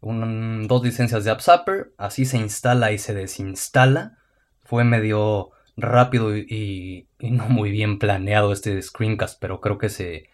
dos 0.01 0.83
licencias 0.85 1.25
de 1.25 1.31
AppZapper, 1.31 1.95
así 1.99 2.25
se 2.25 2.37
instala 2.39 2.93
y 2.93 2.99
se 2.99 3.15
desinstala 3.15 4.19
fue 4.65 4.85
medio 4.85 5.51
rápido 5.77 6.37
y, 6.37 7.09
no 7.21 7.49
muy 7.49 7.71
bien 7.71 7.99
planeado 7.99 8.53
este 8.53 8.81
screencast, 8.83 9.41
pero 9.41 9.61
creo 9.61 9.79
que 9.79 9.89
se, 9.89 10.29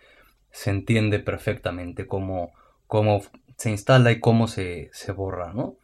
se 0.51 0.71
entiende 0.71 1.19
perfectamente 1.19 2.07
cómo, 2.07 2.53
cómo, 2.87 3.23
se 3.61 3.69
instala 3.69 4.11
y 4.11 4.21
cómo 4.21 4.49
se, 4.49 4.89
se 4.95 5.13
borra, 5.13 5.53
¿no? 5.53 5.77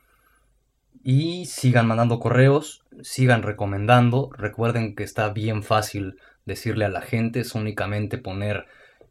Y 1.05 1.45
sigan 1.45 1.87
mandando 1.87 2.19
correos, 2.21 2.83
sigan 3.03 3.43
recomendando. 3.43 4.31
Recuerden 4.33 4.95
que 4.95 5.05
está 5.05 5.29
bien 5.29 5.62
fácil 5.62 6.19
decirle 6.47 6.87
a 6.87 6.89
la 6.89 7.03
gente, 7.03 7.41
es 7.41 7.55
únicamente 7.55 8.17
poner 8.17 8.65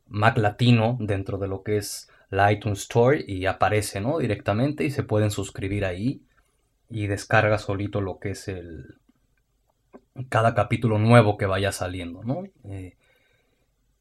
Mac 0.08 0.39
Latino 0.39 0.97
dentro 0.99 1.38
de 1.38 1.47
lo 1.47 1.62
que 1.62 1.78
es 1.78 2.10
la 2.32 2.51
iTunes 2.51 2.80
Store 2.80 3.23
y 3.28 3.45
aparece, 3.45 4.01
¿no? 4.01 4.17
Directamente 4.17 4.84
y 4.84 4.89
se 4.89 5.04
pueden 5.04 5.30
suscribir 5.30 5.86
ahí 5.86 6.23
y 6.89 7.06
descarga 7.06 7.60
solito 7.60 8.01
lo 8.01 8.17
que 8.17 8.32
es 8.32 8.47
el, 8.47 8.95
cada 10.28 10.56
capítulo 10.56 10.97
nuevo 10.97 11.38
que 11.38 11.45
vaya 11.45 11.71
saliendo, 11.71 12.23
¿no? 12.23 12.45
Eh, 12.63 12.97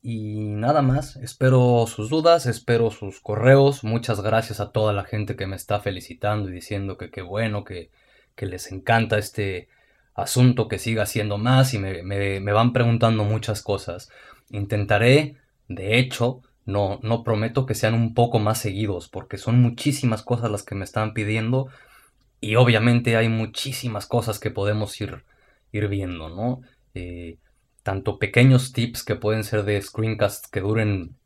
y 0.07 0.41
nada 0.41 0.83
más, 0.83 1.17
espero 1.17 1.87
sus 1.89 2.11
dudas, 2.11 2.45
espero 2.45 2.91
sus 2.91 3.21
correos, 3.21 3.85
muchas 3.85 4.21
gracias 4.21 4.61
a 4.61 4.71
toda 4.71 4.93
la 4.93 5.05
gente 5.05 5.35
que 5.35 5.47
me 5.47 5.57
está 5.57 5.81
felicitando 5.81 6.51
y 6.51 6.53
diciendo 6.53 6.99
que 6.99 7.11
qué 7.11 7.23
bueno, 7.23 7.65
que, 7.65 7.91
que, 8.35 8.45
les 8.45 8.71
encanta 8.71 9.17
este 9.17 9.69
asunto, 10.15 10.69
que 10.69 10.79
siga 10.79 11.07
siendo 11.07 11.39
más 11.39 11.73
y 11.73 11.79
me, 11.79 12.03
me, 12.03 12.53
van 12.53 12.75
preguntando 12.75 13.25
muchas 13.25 13.63
cosas. 13.63 14.11
Intentaré, 14.51 15.37
de 15.69 15.99
hecho, 15.99 16.43
no, 16.67 17.01
no 17.03 17.25
prometo 17.25 17.65
que 17.65 17.75
sean 17.75 17.95
un 17.95 18.13
poco 18.13 18.39
más 18.39 18.59
seguidos, 18.59 19.09
porque 19.09 19.39
son 19.39 19.63
muchísimas 19.63 20.23
cosas 20.23 20.51
las 20.51 20.65
que 20.65 20.75
me 20.75 20.85
están 20.85 21.15
pidiendo 21.15 21.69
y 22.43 22.57
obviamente 22.57 23.17
hay 23.17 23.31
muchísimas 23.31 24.07
cosas 24.07 24.39
que 24.39 24.51
podemos 24.51 25.01
ir 25.01 25.25
ir 25.73 25.89
viendo, 25.89 26.29
¿no? 26.29 26.61
Eh, 26.95 27.39
tanto 27.85 28.19
pequeños 28.19 28.73
tips 28.73 29.05
que 29.05 29.15
pueden 29.15 29.45
ser 29.45 29.65
de 29.65 29.81
screencasts 29.81 30.49
que 30.49 30.61
duren 30.61 31.17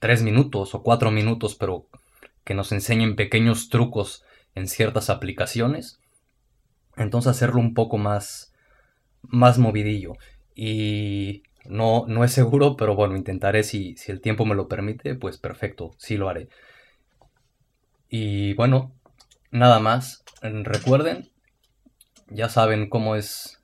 3 0.00 0.22
minutos 0.22 0.74
o 0.74 0.82
4 0.82 1.12
minutos, 1.12 1.54
pero 1.54 1.86
que 2.44 2.54
nos 2.54 2.72
enseñen 2.72 3.14
pequeños 3.14 3.68
trucos 3.68 4.24
en 4.56 4.66
ciertas 4.66 5.10
aplicaciones. 5.10 6.00
Entonces 6.96 7.30
hacerlo 7.30 7.60
un 7.60 7.72
poco 7.72 7.98
más, 7.98 8.52
más 9.22 9.58
movidillo. 9.58 10.14
Y 10.56 11.44
no, 11.64 12.04
no 12.08 12.24
es 12.24 12.32
seguro, 12.32 12.76
pero 12.76 12.96
bueno, 12.96 13.16
intentaré 13.16 13.62
si, 13.62 13.96
si 13.96 14.10
el 14.10 14.20
tiempo 14.20 14.44
me 14.44 14.56
lo 14.56 14.66
permite, 14.66 15.14
pues 15.14 15.38
perfecto, 15.38 15.92
sí 15.98 16.16
lo 16.16 16.28
haré. 16.28 16.48
Y 18.08 18.54
bueno, 18.54 18.92
nada 19.52 19.78
más. 19.78 20.24
Recuerden, 20.42 21.30
ya 22.28 22.48
saben 22.48 22.88
cómo 22.88 23.14
es 23.14 23.61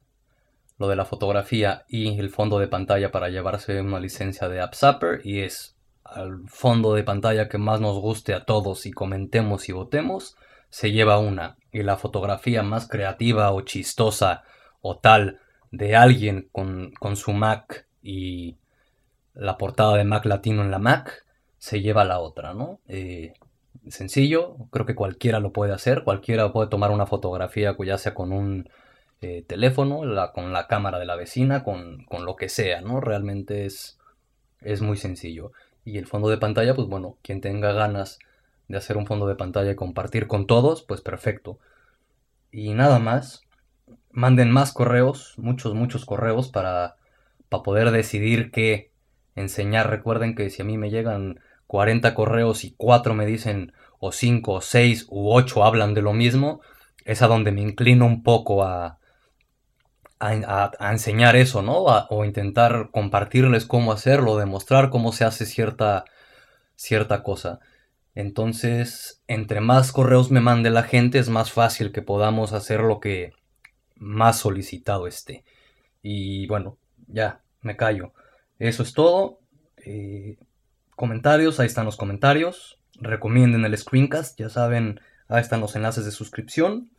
lo 0.79 0.89
de 0.89 0.97
la 0.97 1.05
fotografía 1.05 1.85
y 1.89 2.19
el 2.19 2.31
fondo 2.31 2.59
de 2.59 2.69
pantalla 2.69 3.11
para 3.11 3.29
llevarse 3.29 3.81
una 3.81 4.01
licencia 4.01 4.49
de 4.49 4.61
AppZapper 4.61 5.21
y 5.25 5.41
es 5.41 5.77
al 6.05 6.49
fondo 6.49 6.95
de 6.95 7.03
pantalla 7.03 7.49
que 7.49 7.59
más 7.59 7.81
nos 7.81 7.99
guste 7.99 8.33
a 8.33 8.45
todos 8.45 8.87
y 8.87 8.93
comentemos 8.93 9.69
y 9.69 9.73
votemos, 9.73 10.37
se 10.71 10.93
lleva 10.93 11.19
una 11.19 11.57
y 11.73 11.83
la 11.83 11.97
fotografía 11.97 12.63
más 12.63 12.89
creativa 12.89 13.53
o 13.53 13.61
chistosa 13.63 14.45
o 14.81 14.99
tal 14.99 15.41
de 15.71 15.97
alguien 15.97 16.49
con, 16.53 16.93
su 17.17 17.33
Mac 17.33 17.87
y 18.01 18.57
la 19.35 19.59
portada 19.59 19.97
de 19.97 20.05
Mac 20.05 20.25
latino 20.25 20.63
en 20.63 20.71
la 20.71 20.79
Mac, 20.79 21.27
se 21.59 21.83
lleva 21.83 22.05
la 22.05 22.21
otra, 22.21 22.55
¿no? 22.55 22.81
Eh, 22.87 23.35
sencillo, 23.89 24.57
creo 24.71 24.87
que 24.87 24.95
cualquiera 24.95 25.41
lo 25.41 25.53
puede 25.53 25.73
hacer, 25.73 26.05
cualquiera 26.05 26.53
puede 26.53 26.71
tomar 26.71 26.91
una 26.91 27.07
fotografía, 27.07 27.77
ya 27.85 27.99
sea 27.99 28.15
con 28.15 28.33
un 28.33 28.71
eh, 29.21 29.45
teléfono, 29.47 30.01
con 30.33 30.53
la 30.53 30.67
cámara 30.69 31.01
de 31.01 31.07
la 31.07 31.17
vecina, 31.17 31.65
con, 31.65 32.07
lo 32.11 32.37
que 32.37 32.49
sea, 32.49 32.81
¿no? 32.83 33.01
Realmente 33.01 33.67
es, 33.67 33.99
es 34.61 34.81
muy 34.81 34.97
sencillo. 34.97 35.51
Y 35.85 35.99
el 35.99 36.07
fondo 36.07 36.29
de 36.29 36.39
pantalla, 36.39 36.75
pues 36.75 36.87
bueno, 36.87 37.17
quien 37.23 37.41
tenga 37.41 37.73
ganas 37.73 38.21
de 38.69 38.77
hacer 38.77 38.97
un 38.97 39.07
fondo 39.07 39.27
de 39.27 39.35
pantalla 39.35 39.73
y 39.73 39.77
compartir 39.77 40.29
con 40.29 40.47
todos, 40.47 40.83
pues 40.83 41.01
perfecto. 41.01 41.59
Y 42.53 42.75
nada 42.75 43.01
más, 43.01 43.43
manden 44.13 44.53
más 44.53 44.73
correos, 44.73 45.35
muchos, 45.37 45.75
muchos 45.75 46.05
correos 46.05 46.49
para, 46.49 46.95
para 47.49 47.63
poder 47.65 47.91
decidir 47.91 48.53
qué 48.53 48.93
enseñar. 49.35 49.91
Recuerden 49.91 50.37
que 50.37 50.51
si 50.51 50.63
a 50.63 50.65
mí 50.65 50.79
me 50.79 50.91
llegan 50.91 51.41
40 51.67 52.15
correos 52.15 52.63
y 52.63 52.73
4 52.77 53.15
me 53.15 53.27
dicen, 53.27 53.73
o 53.99 54.13
5, 54.13 54.53
o 54.53 54.61
6, 54.61 55.07
u 55.11 55.33
8 55.33 55.65
hablan 55.65 55.95
de 55.95 56.03
lo 56.03 56.13
mismo, 56.13 56.61
es 57.05 57.23
a 57.23 57.27
donde 57.27 57.51
me 57.51 57.63
inclino 57.63 58.07
un 58.07 58.23
poco 58.23 58.63
a, 58.63 58.99
a, 60.21 60.71
enseñar 60.91 61.37
eso, 61.37 61.63
¿no? 61.63 61.85
o 61.85 62.25
intentar 62.25 62.91
compartirles 62.91 63.67
cómo 63.67 63.93
hacerlo, 63.93 64.37
demostrar 64.37 64.91
cómo 64.91 65.13
se 65.13 65.25
hace 65.25 65.47
cierta, 65.47 66.05
cierta 66.77 67.23
cosa. 67.23 67.61
Entonces, 68.15 69.23
entre 69.29 69.61
más 69.61 69.93
correos 69.93 70.31
me 70.31 70.41
mande 70.41 70.71
la 70.71 70.83
gente, 70.83 71.19
es 71.19 71.29
más 71.29 71.53
fácil 71.53 71.93
que 71.93 72.03
podamos 72.03 72.53
hacer 72.53 72.81
lo 72.81 72.99
que 73.01 73.33
más 73.95 74.39
solicitado 74.39 75.07
esté. 75.07 75.45
Y 76.03 76.47
bueno, 76.49 76.79
ya, 77.07 77.43
me 77.63 77.77
callo. 77.77 78.13
Eso 78.59 78.83
es 78.83 78.93
todo. 78.93 79.39
Eh, 79.85 80.37
comentarios, 80.97 81.61
ahí 81.61 81.67
están 81.67 81.85
los 81.85 81.97
comentarios. 81.97 82.81
Recomienden 83.01 83.65
el 83.65 83.79
screencast, 83.79 84.39
ya 84.39 84.49
saben, 84.49 85.01
ahí 85.29 85.41
están 85.41 85.61
los 85.61 85.77
enlaces 85.77 86.05
de 86.05 86.11
suscripción. 86.11 86.91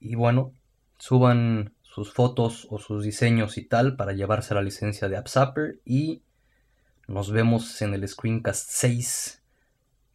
Y 0.00 0.14
bueno, 0.14 0.52
suban 0.98 1.74
sus 1.92 2.12
fotos 2.12 2.66
o 2.70 2.78
sus 2.78 3.04
diseños 3.04 3.58
y 3.58 3.64
tal 3.66 3.96
para 3.96 4.14
llevarse 4.14 4.54
la 4.54 4.62
licencia 4.62 5.08
de 5.08 5.18
AppZapper 5.18 5.80
y 5.84 6.22
nos 7.06 7.30
vemos 7.30 7.82
en 7.82 7.92
el 7.92 8.08
Screencast 8.08 8.70
6 8.70 9.42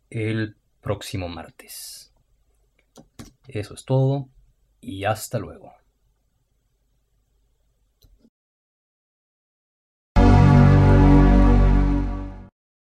el 0.10 0.56
próximo 0.82 1.30
martes. 1.30 2.12
Eso 3.48 3.76
es 3.76 3.86
todo 3.86 4.28
y 4.82 5.04
hasta 5.04 5.38
luego. 5.38 5.72